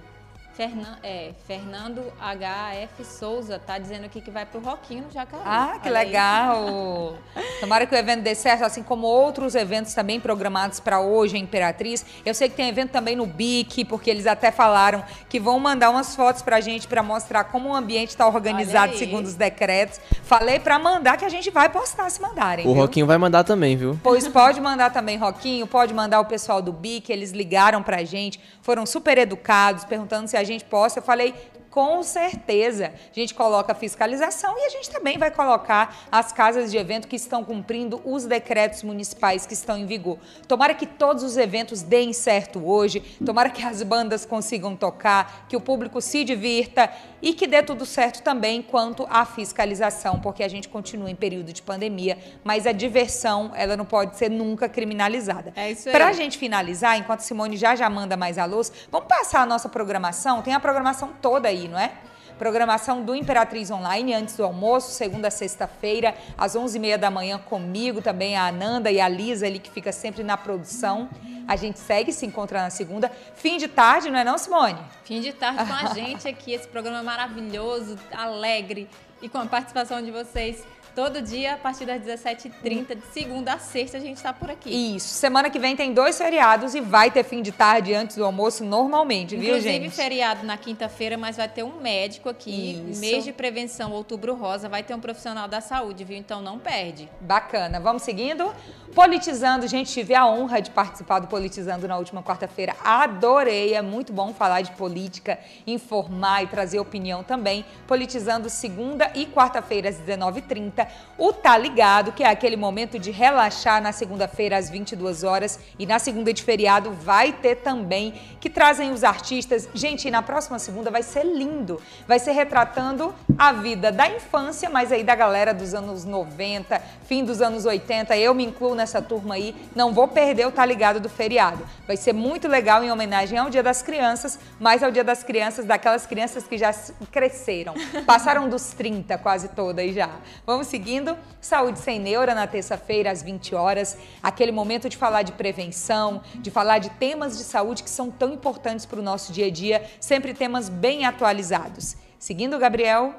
Fernan, 0.57 0.97
é, 1.03 1.33
Fernando 1.45 2.01
HF 2.19 3.05
Souza 3.05 3.59
tá 3.59 3.77
dizendo 3.77 4.05
aqui 4.05 4.19
que 4.19 4.31
vai 4.31 4.43
pro 4.43 4.59
Roquinho 4.59 5.03
no 5.03 5.11
Jacaré. 5.11 5.43
Ah, 5.45 5.77
que 5.79 5.87
Olha 5.87 5.99
legal! 5.99 7.13
Tomara 7.59 7.85
que 7.85 7.93
o 7.93 7.97
evento 7.97 8.23
dê 8.23 8.33
certo, 8.33 8.63
assim 8.63 8.81
como 8.81 9.05
outros 9.05 9.53
eventos 9.53 9.93
também 9.93 10.19
programados 10.19 10.79
para 10.79 10.99
hoje 10.99 11.37
em 11.37 11.43
Imperatriz. 11.43 12.03
Eu 12.25 12.33
sei 12.33 12.49
que 12.49 12.55
tem 12.55 12.69
evento 12.69 12.89
também 12.89 13.15
no 13.15 13.27
BIC, 13.27 13.85
porque 13.85 14.09
eles 14.09 14.25
até 14.25 14.49
falaram 14.49 15.03
que 15.29 15.39
vão 15.39 15.59
mandar 15.59 15.91
umas 15.91 16.15
fotos 16.15 16.41
pra 16.41 16.59
gente 16.59 16.87
para 16.87 17.03
mostrar 17.03 17.43
como 17.43 17.69
o 17.69 17.75
ambiente 17.75 18.09
está 18.09 18.27
organizado 18.27 18.97
segundo 18.97 19.27
os 19.27 19.35
decretos. 19.35 20.01
Falei 20.23 20.59
para 20.59 20.79
mandar 20.79 21.17
que 21.17 21.25
a 21.25 21.29
gente 21.29 21.51
vai 21.51 21.69
postar 21.69 22.09
se 22.09 22.19
mandarem. 22.19 22.65
O 22.65 22.73
viu? 22.73 22.81
Roquinho 22.81 23.05
vai 23.05 23.19
mandar 23.19 23.43
também, 23.43 23.77
viu? 23.77 23.99
Pois 24.01 24.27
pode 24.27 24.59
mandar 24.59 24.89
também, 24.89 25.17
Roquinho, 25.17 25.67
pode 25.67 25.93
mandar 25.93 26.19
o 26.19 26.25
pessoal 26.25 26.63
do 26.63 26.73
BIC, 26.73 27.11
eles 27.11 27.29
ligaram 27.29 27.83
pra 27.83 28.03
gente, 28.03 28.39
foram 28.63 28.87
super 28.87 29.19
educados, 29.19 29.85
perguntando 29.85 30.27
se 30.27 30.35
a 30.35 30.46
gente 30.47 30.65
possa. 30.65 30.99
Eu 30.99 31.03
falei, 31.03 31.35
com 31.77 32.01
certeza. 32.01 32.91
A 33.11 33.13
gente 33.13 33.35
coloca 33.35 33.71
a 33.71 33.75
fiscalização 33.75 34.57
e 34.57 34.65
a 34.65 34.69
gente 34.69 34.89
também 34.89 35.15
vai 35.15 35.29
colocar 35.29 35.95
as 36.11 36.31
casas 36.31 36.71
de 36.71 36.77
evento 36.77 37.07
que 37.07 37.15
estão 37.15 37.43
cumprindo 37.43 38.01
os 38.03 38.25
decretos 38.25 38.81
municipais 38.81 39.45
que 39.45 39.53
estão 39.53 39.77
em 39.77 39.85
vigor. 39.85 40.17
Tomara 40.47 40.73
que 40.73 40.87
todos 40.87 41.21
os 41.21 41.37
eventos 41.37 41.83
deem 41.83 42.13
certo 42.13 42.67
hoje, 42.67 43.01
tomara 43.23 43.51
que 43.51 43.63
as 43.63 43.83
bandas 43.83 44.25
consigam 44.25 44.75
tocar, 44.75 45.45
que 45.47 45.55
o 45.55 45.61
público 45.61 46.01
se 46.01 46.23
divirta 46.23 46.91
e 47.21 47.33
que 47.33 47.47
dê 47.47 47.63
tudo 47.63 47.85
certo 47.85 48.21
também 48.21 48.61
quanto 48.61 49.07
à 49.09 49.25
fiscalização, 49.25 50.19
porque 50.19 50.43
a 50.43 50.47
gente 50.47 50.69
continua 50.69 51.09
em 51.09 51.15
período 51.15 51.51
de 51.51 51.61
pandemia, 51.61 52.17
mas 52.43 52.67
a 52.67 52.71
diversão, 52.71 53.51
ela 53.55 53.75
não 53.75 53.85
pode 53.85 54.17
ser 54.17 54.29
nunca 54.29 54.69
criminalizada. 54.69 55.53
É 55.55 55.71
isso 55.71 55.89
aí. 55.89 55.95
Pra 55.95 56.11
gente 56.13 56.37
finalizar, 56.37 56.97
enquanto 56.97 57.21
Simone 57.21 57.57
já 57.57 57.75
já 57.75 57.89
manda 57.89 58.15
mais 58.15 58.37
a 58.37 58.45
luz, 58.45 58.71
vamos 58.91 59.07
passar 59.07 59.41
a 59.41 59.45
nossa 59.45 59.69
programação, 59.69 60.41
tem 60.41 60.53
a 60.53 60.59
programação 60.59 61.11
toda 61.21 61.47
aí, 61.47 61.67
não 61.67 61.79
é? 61.79 61.91
Programação 62.37 63.03
do 63.03 63.15
Imperatriz 63.15 63.71
Online 63.71 64.13
antes 64.13 64.35
do 64.35 64.43
almoço, 64.43 64.91
segunda 64.91 65.27
a 65.27 65.31
sexta-feira, 65.31 66.15
às 66.37 66.55
11h30 66.55 66.97
da 66.97 67.09
manhã 67.09 67.39
comigo, 67.39 68.01
também 68.01 68.35
a 68.35 68.47
Ananda 68.47 68.91
e 68.91 69.01
a 69.01 69.07
Lisa 69.09 69.47
ali 69.47 69.57
que 69.57 69.71
fica 69.71 69.91
sempre 69.91 70.23
na 70.23 70.37
produção. 70.37 71.09
A 71.47 71.55
gente 71.55 71.79
segue 71.79 72.13
se 72.13 72.25
encontra 72.25 72.61
na 72.61 72.69
segunda. 72.69 73.11
Fim 73.35 73.57
de 73.57 73.67
tarde, 73.67 74.11
não 74.11 74.19
é 74.19 74.23
não, 74.23 74.37
Simone? 74.37 74.77
Fim 75.03 75.21
de 75.21 75.33
tarde 75.33 75.65
com 75.65 75.73
a 75.73 75.93
gente 75.95 76.27
aqui, 76.27 76.53
esse 76.53 76.67
programa 76.67 77.01
maravilhoso, 77.01 77.97
alegre 78.11 78.87
e 79.21 79.27
com 79.27 79.39
a 79.39 79.45
participação 79.45 80.01
de 80.01 80.11
vocês. 80.11 80.63
Todo 80.97 81.21
dia, 81.21 81.53
a 81.53 81.57
partir 81.57 81.85
das 81.85 82.01
17h30, 82.01 82.95
de 82.95 83.05
segunda 83.13 83.53
a 83.53 83.59
sexta, 83.59 83.97
a 83.97 83.99
gente 83.99 84.17
está 84.17 84.33
por 84.33 84.49
aqui. 84.49 84.95
Isso. 84.95 85.09
Semana 85.09 85.47
que 85.47 85.59
vem 85.59 85.75
tem 85.75 85.93
dois 85.93 86.17
feriados 86.17 86.73
e 86.73 86.81
vai 86.81 87.11
ter 87.11 87.23
fim 87.23 87.43
de 87.43 87.51
tarde 87.51 87.93
antes 87.93 88.15
do 88.15 88.25
almoço 88.25 88.65
normalmente, 88.65 89.35
Inclusive, 89.35 89.53
viu, 89.53 89.61
gente? 89.61 89.75
Inclusive 89.75 89.95
feriado 89.95 90.43
na 90.43 90.57
quinta-feira, 90.57 91.15
mas 91.15 91.37
vai 91.37 91.47
ter 91.47 91.61
um 91.61 91.79
médico 91.79 92.29
aqui. 92.29 92.83
Isso. 92.89 92.99
Mês 92.99 93.23
de 93.23 93.31
prevenção, 93.31 93.91
outubro 93.91 94.33
rosa, 94.33 94.67
vai 94.67 94.81
ter 94.81 94.95
um 94.95 94.99
profissional 94.99 95.47
da 95.47 95.61
saúde, 95.61 96.03
viu? 96.03 96.17
Então 96.17 96.41
não 96.41 96.57
perde. 96.57 97.07
Bacana. 97.21 97.79
Vamos 97.79 98.01
seguindo? 98.01 98.51
Politizando, 98.97 99.67
gente, 99.67 99.93
tive 99.93 100.15
a 100.15 100.25
honra 100.25 100.59
de 100.59 100.71
participar 100.71 101.19
do 101.19 101.27
Politizando 101.27 101.87
na 101.87 101.99
última 101.99 102.23
quarta-feira. 102.23 102.75
Adorei, 102.83 103.75
é 103.75 103.81
muito 103.83 104.11
bom 104.11 104.33
falar 104.33 104.61
de 104.61 104.71
política, 104.71 105.37
informar 105.67 106.41
e 106.41 106.47
trazer 106.47 106.79
opinião 106.79 107.23
também. 107.23 107.63
Politizando 107.85 108.49
segunda 108.49 109.11
e 109.13 109.27
quarta-feira 109.27 109.89
às 109.89 109.97
19h30. 109.97 110.87
O 111.15 111.31
Tá 111.31 111.55
Ligado, 111.55 112.11
que 112.11 112.23
é 112.23 112.27
aquele 112.27 112.55
momento 112.55 112.97
de 112.97 113.11
relaxar 113.11 113.79
na 113.83 113.91
segunda-feira 113.91 114.57
às 114.57 114.67
22 114.67 115.23
horas 115.23 115.59
e 115.77 115.85
na 115.85 115.99
segunda 115.99 116.33
de 116.33 116.41
feriado 116.41 116.89
vai 116.89 117.31
ter 117.31 117.57
também, 117.57 118.15
que 118.39 118.49
trazem 118.49 118.91
os 118.91 119.03
artistas. 119.03 119.69
Gente, 119.75 120.09
na 120.09 120.23
próxima 120.23 120.57
segunda 120.57 120.89
vai 120.89 121.03
ser 121.03 121.23
lindo. 121.23 121.79
Vai 122.07 122.17
ser 122.17 122.31
retratando 122.31 123.13
a 123.37 123.51
vida 123.51 123.91
da 123.91 124.09
infância, 124.09 124.71
mas 124.71 124.91
aí 124.91 125.03
da 125.03 125.13
galera 125.13 125.53
dos 125.53 125.75
anos 125.75 126.03
90, 126.03 126.81
fim 127.03 127.23
dos 127.23 127.43
anos 127.43 127.63
80. 127.63 128.17
Eu 128.17 128.33
me 128.33 128.43
incluo 128.43 128.73
nessa 128.87 129.01
turma 129.01 129.35
aí. 129.35 129.53
Não 129.75 129.93
vou 129.93 130.07
perder 130.07 130.47
o 130.47 130.51
Tá 130.51 130.65
Ligado 130.65 131.01
do 131.01 131.09
feriado. 131.09 131.67
Vai 131.85 131.97
ser 131.97 132.13
muito 132.13 132.47
legal 132.47 132.81
em 132.83 132.91
homenagem 132.91 133.37
ao 133.37 133.49
Dia 133.49 133.61
das 133.61 133.81
Crianças, 133.81 134.39
mas 134.59 134.81
ao 134.81 134.89
Dia 134.89 135.03
das 135.03 135.23
Crianças 135.23 135.65
daquelas 135.65 136.05
crianças 136.05 136.47
que 136.47 136.57
já 136.57 136.73
cresceram. 137.11 137.73
Passaram 138.07 138.47
dos 138.47 138.71
30 138.71 139.17
quase 139.17 139.49
todas 139.49 139.93
já. 139.93 140.09
Vamos 140.45 140.67
seguindo. 140.67 141.17
Saúde 141.41 141.79
Sem 141.79 141.99
Neura 141.99 142.33
na 142.33 142.47
terça-feira 142.47 143.11
às 143.11 143.21
20 143.21 143.53
horas. 143.53 143.97
Aquele 144.23 144.53
momento 144.53 144.87
de 144.87 144.95
falar 144.95 145.23
de 145.23 145.33
prevenção, 145.33 146.21
de 146.35 146.49
falar 146.49 146.79
de 146.79 146.89
temas 146.91 147.37
de 147.37 147.43
saúde 147.43 147.83
que 147.83 147.89
são 147.89 148.09
tão 148.09 148.33
importantes 148.33 148.85
para 148.85 148.99
o 148.99 149.03
nosso 149.03 149.33
dia 149.33 149.47
a 149.47 149.51
dia, 149.51 149.83
sempre 149.99 150.33
temas 150.33 150.69
bem 150.69 151.05
atualizados. 151.05 151.97
Seguindo, 152.17 152.57
Gabriel. 152.57 153.13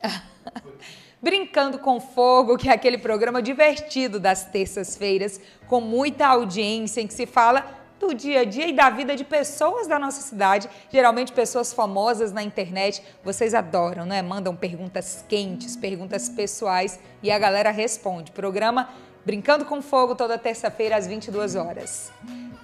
Brincando 1.26 1.80
com 1.80 1.98
Fogo, 1.98 2.56
que 2.56 2.68
é 2.68 2.72
aquele 2.72 2.98
programa 2.98 3.42
divertido 3.42 4.20
das 4.20 4.44
terças-feiras, 4.44 5.40
com 5.66 5.80
muita 5.80 6.24
audiência, 6.24 7.00
em 7.00 7.06
que 7.08 7.14
se 7.14 7.26
fala 7.26 7.66
do 7.98 8.14
dia 8.14 8.42
a 8.42 8.44
dia 8.44 8.68
e 8.68 8.72
da 8.72 8.90
vida 8.90 9.16
de 9.16 9.24
pessoas 9.24 9.88
da 9.88 9.98
nossa 9.98 10.22
cidade, 10.22 10.70
geralmente 10.88 11.32
pessoas 11.32 11.72
famosas 11.72 12.30
na 12.32 12.44
internet. 12.44 13.02
Vocês 13.24 13.54
adoram, 13.54 14.06
né? 14.06 14.22
Mandam 14.22 14.54
perguntas 14.54 15.24
quentes, 15.28 15.74
perguntas 15.74 16.28
pessoais 16.28 17.00
e 17.20 17.28
a 17.28 17.38
galera 17.40 17.72
responde. 17.72 18.30
Programa 18.30 18.88
Brincando 19.24 19.64
com 19.64 19.82
Fogo 19.82 20.14
toda 20.14 20.38
terça-feira 20.38 20.96
às 20.96 21.08
22 21.08 21.56
horas. 21.56 22.12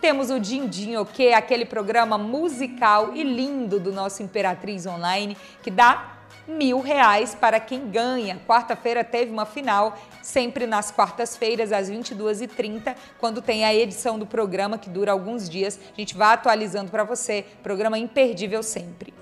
Temos 0.01 0.31
o 0.31 0.38
Dindim 0.38 0.92
que 1.12 1.27
é 1.27 1.35
aquele 1.35 1.64
programa 1.64 2.16
musical 2.16 3.11
e 3.12 3.25
lindo 3.25 3.81
do 3.81 3.92
nosso 3.92 4.22
Imperatriz 4.22 4.87
Online, 4.87 5.37
que 5.64 5.70
dá 5.72 6.12
mil 6.47 6.81
reais 6.81 7.35
para 7.35 7.61
quem 7.61 7.89
ganha. 7.91 8.41
Quarta-feira 8.47 9.05
teve 9.05 9.31
uma 9.31 9.47
final, 9.47 9.99
sempre 10.23 10.67
nas 10.67 10.91
quartas-feiras, 10.91 11.73
às 11.73 11.91
22h30, 11.91 12.95
quando 13.19 13.41
tem 13.41 13.65
a 13.65 13.75
edição 13.75 14.19
do 14.19 14.27
programa, 14.27 14.79
que 14.79 14.91
dura 14.91 15.13
alguns 15.13 15.49
dias. 15.49 15.79
A 15.97 16.01
gente 16.01 16.17
vai 16.17 16.35
atualizando 16.35 16.91
para 16.91 17.05
você. 17.05 17.45
Programa 17.63 17.99
imperdível 17.99 18.63
sempre. 18.63 19.22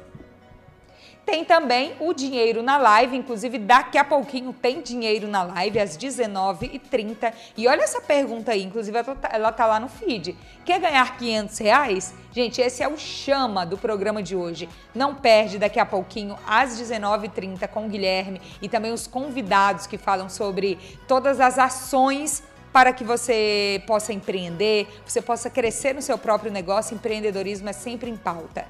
Tem 1.31 1.45
também 1.45 1.95
o 2.01 2.13
dinheiro 2.13 2.61
na 2.61 2.77
live, 2.77 3.17
inclusive 3.17 3.57
daqui 3.57 3.97
a 3.97 4.05
pouquinho 4.05 4.53
tem 4.53 4.83
dinheiro 4.83 5.29
na 5.29 5.45
live 5.45 5.79
às 5.79 5.97
19h30. 5.97 7.33
E 7.57 7.69
olha 7.69 7.83
essa 7.83 8.01
pergunta 8.01 8.51
aí, 8.51 8.65
inclusive 8.65 8.99
ela 9.31 9.53
tá 9.53 9.65
lá 9.65 9.79
no 9.79 9.89
feed. 9.89 10.37
Quer 10.65 10.81
ganhar 10.81 11.17
500 11.17 11.59
reais? 11.59 12.15
Gente, 12.33 12.61
esse 12.61 12.83
é 12.83 12.89
o 12.89 12.99
chama 12.99 13.65
do 13.65 13.79
programa 13.79 14.21
de 14.21 14.35
hoje. 14.35 14.69
Não 14.93 15.15
perde 15.15 15.57
daqui 15.57 15.79
a 15.79 15.87
pouquinho 15.87 16.37
às 16.45 16.77
19h30 16.81 17.69
com 17.69 17.87
o 17.87 17.89
Guilherme 17.89 18.41
e 18.61 18.69
também 18.69 18.93
os 18.93 19.07
convidados 19.07 19.87
que 19.87 19.97
falam 19.97 20.29
sobre 20.29 20.81
todas 21.07 21.39
as 21.39 21.61
ações 21.61 22.43
para 22.73 22.93
que 22.93 23.05
você 23.05 23.81
possa 23.87 24.13
empreender, 24.13 24.89
você 25.07 25.23
possa 25.23 25.49
crescer 25.49 25.95
no 25.95 26.03
seu 26.03 26.19
próprio 26.19 26.51
negócio. 26.51 26.97
Empreendedorismo 26.97 27.69
é 27.69 27.73
sempre 27.73 28.11
em 28.11 28.17
pauta. 28.17 28.67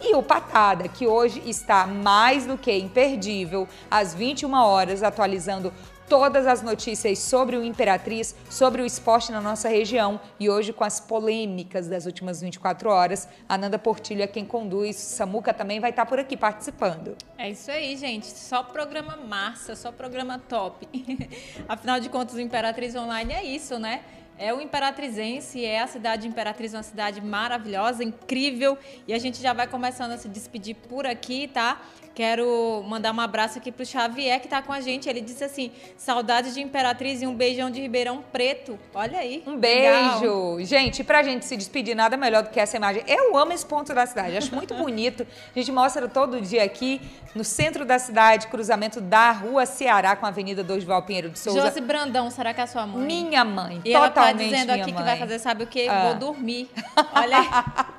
E 0.00 0.14
o 0.14 0.22
Patada, 0.22 0.88
que 0.88 1.06
hoje 1.06 1.42
está 1.44 1.86
mais 1.86 2.46
do 2.46 2.56
que 2.56 2.72
imperdível, 2.72 3.66
às 3.90 4.14
21 4.14 4.52
horas, 4.54 5.02
atualizando 5.02 5.72
todas 6.08 6.46
as 6.46 6.62
notícias 6.62 7.18
sobre 7.18 7.56
o 7.56 7.64
Imperatriz, 7.64 8.34
sobre 8.48 8.80
o 8.80 8.86
esporte 8.86 9.30
na 9.30 9.40
nossa 9.40 9.68
região 9.68 10.18
e 10.40 10.48
hoje 10.48 10.72
com 10.72 10.84
as 10.84 10.98
polêmicas 10.98 11.86
das 11.86 12.06
últimas 12.06 12.40
24 12.40 12.88
horas. 12.88 13.28
A 13.48 13.58
Nanda 13.58 13.78
Portilho 13.78 14.22
é 14.22 14.26
quem 14.26 14.44
conduz, 14.44 14.96
Samuca 14.96 15.52
também 15.52 15.80
vai 15.80 15.90
estar 15.90 16.06
por 16.06 16.18
aqui 16.18 16.36
participando. 16.36 17.16
É 17.36 17.50
isso 17.50 17.70
aí, 17.70 17.96
gente. 17.96 18.26
Só 18.26 18.62
programa 18.62 19.16
massa, 19.16 19.76
só 19.76 19.92
programa 19.92 20.38
top. 20.38 20.88
Afinal 21.68 22.00
de 22.00 22.08
contas, 22.08 22.36
o 22.36 22.40
Imperatriz 22.40 22.94
Online 22.94 23.32
é 23.32 23.44
isso, 23.44 23.78
né? 23.78 24.02
É 24.38 24.54
o 24.54 24.60
Imperatrizense, 24.60 25.64
é 25.64 25.80
a 25.80 25.86
cidade 25.88 26.22
de 26.22 26.28
Imperatriz, 26.28 26.72
uma 26.72 26.82
cidade 26.84 27.20
maravilhosa, 27.20 28.04
incrível. 28.04 28.78
E 29.06 29.12
a 29.12 29.18
gente 29.18 29.42
já 29.42 29.52
vai 29.52 29.66
começando 29.66 30.12
a 30.12 30.16
se 30.16 30.28
despedir 30.28 30.76
por 30.76 31.04
aqui, 31.06 31.48
tá? 31.48 31.82
Quero 32.18 32.82
mandar 32.84 33.14
um 33.14 33.20
abraço 33.20 33.58
aqui 33.58 33.70
pro 33.70 33.86
Xavier, 33.86 34.40
que 34.40 34.46
está 34.48 34.60
com 34.60 34.72
a 34.72 34.80
gente. 34.80 35.08
Ele 35.08 35.20
disse 35.20 35.44
assim: 35.44 35.70
saudades 35.96 36.52
de 36.52 36.60
Imperatriz 36.60 37.22
e 37.22 37.26
um 37.28 37.32
beijão 37.32 37.70
de 37.70 37.80
Ribeirão 37.80 38.24
Preto. 38.32 38.76
Olha 38.92 39.20
aí. 39.20 39.44
Um 39.46 39.56
beijo. 39.56 40.20
Legal. 40.20 40.60
Gente, 40.62 41.04
pra 41.04 41.22
gente 41.22 41.44
se 41.44 41.56
despedir, 41.56 41.94
nada 41.94 42.16
melhor 42.16 42.42
do 42.42 42.50
que 42.50 42.58
essa 42.58 42.76
imagem. 42.76 43.04
Eu 43.06 43.36
amo 43.36 43.52
esse 43.52 43.64
ponto 43.64 43.94
da 43.94 44.04
cidade, 44.04 44.36
acho 44.36 44.52
muito 44.52 44.74
bonito. 44.82 45.24
A 45.54 45.58
gente 45.60 45.70
mostra 45.70 46.08
todo 46.08 46.40
dia 46.40 46.64
aqui, 46.64 47.00
no 47.36 47.44
centro 47.44 47.84
da 47.84 48.00
cidade, 48.00 48.48
cruzamento 48.48 49.00
da 49.00 49.30
Rua 49.30 49.64
Ceará 49.64 50.16
com 50.16 50.26
a 50.26 50.30
Avenida 50.30 50.64
Dorival 50.64 51.04
Pinheiro 51.04 51.30
de 51.30 51.38
Souza. 51.38 51.60
Josi 51.60 51.80
Brandão, 51.80 52.32
será 52.32 52.52
que 52.52 52.60
é 52.60 52.64
a 52.64 52.66
sua 52.66 52.84
mãe? 52.84 53.06
Minha 53.06 53.44
mãe, 53.44 53.80
e 53.84 53.92
totalmente 53.92 53.94
ela 53.94 54.10
tá 54.10 54.32
dizendo 54.32 54.70
aqui 54.70 54.92
mãe. 54.92 54.94
que 54.94 55.02
vai 55.04 55.18
fazer, 55.18 55.38
sabe 55.38 55.62
o 55.62 55.68
quê? 55.68 55.86
Ah. 55.88 56.08
Vou 56.08 56.14
dormir. 56.16 56.68
Olha 57.14 57.38
aí. 57.38 57.48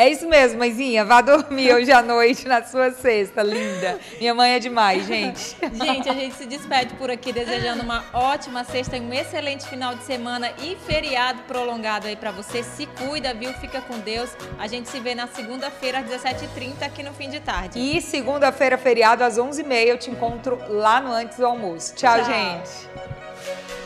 É 0.00 0.08
isso 0.08 0.26
mesmo, 0.26 0.58
mãezinha. 0.58 1.04
Vá 1.04 1.20
dormir 1.20 1.72
hoje 1.76 1.92
à 1.92 2.00
noite 2.00 2.48
na 2.48 2.62
sua 2.62 2.90
cesta, 2.90 3.42
linda. 3.42 4.00
Minha 4.18 4.32
mãe 4.34 4.52
é 4.52 4.58
demais, 4.58 5.06
gente. 5.06 5.54
Gente, 5.74 6.08
a 6.08 6.14
gente 6.14 6.36
se 6.36 6.46
despede 6.46 6.94
por 6.94 7.10
aqui 7.10 7.34
desejando 7.34 7.82
uma 7.82 8.02
ótima 8.14 8.64
sexta 8.64 8.96
e 8.96 9.00
um 9.00 9.12
excelente 9.12 9.68
final 9.68 9.94
de 9.94 10.02
semana 10.04 10.50
e 10.62 10.74
feriado 10.86 11.42
prolongado 11.42 12.06
aí 12.06 12.16
para 12.16 12.30
você. 12.30 12.62
Se 12.62 12.86
cuida, 12.86 13.34
viu? 13.34 13.52
Fica 13.52 13.82
com 13.82 13.98
Deus. 13.98 14.30
A 14.58 14.66
gente 14.66 14.88
se 14.88 14.98
vê 15.00 15.14
na 15.14 15.26
segunda-feira 15.26 15.98
às 15.98 16.06
17h30 16.06 16.82
aqui 16.82 17.02
no 17.02 17.12
fim 17.12 17.28
de 17.28 17.40
tarde. 17.40 17.78
E 17.78 18.00
segunda-feira, 18.00 18.78
feriado 18.78 19.22
às 19.22 19.36
11h30, 19.36 19.84
eu 19.84 19.98
te 19.98 20.10
encontro 20.10 20.58
lá 20.70 20.98
no 21.02 21.12
Antes 21.12 21.36
do 21.36 21.44
Almoço. 21.44 21.94
Tchau. 21.94 22.16
Tchau. 22.16 22.24
gente. 22.24 23.79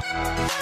Thank 0.00 0.57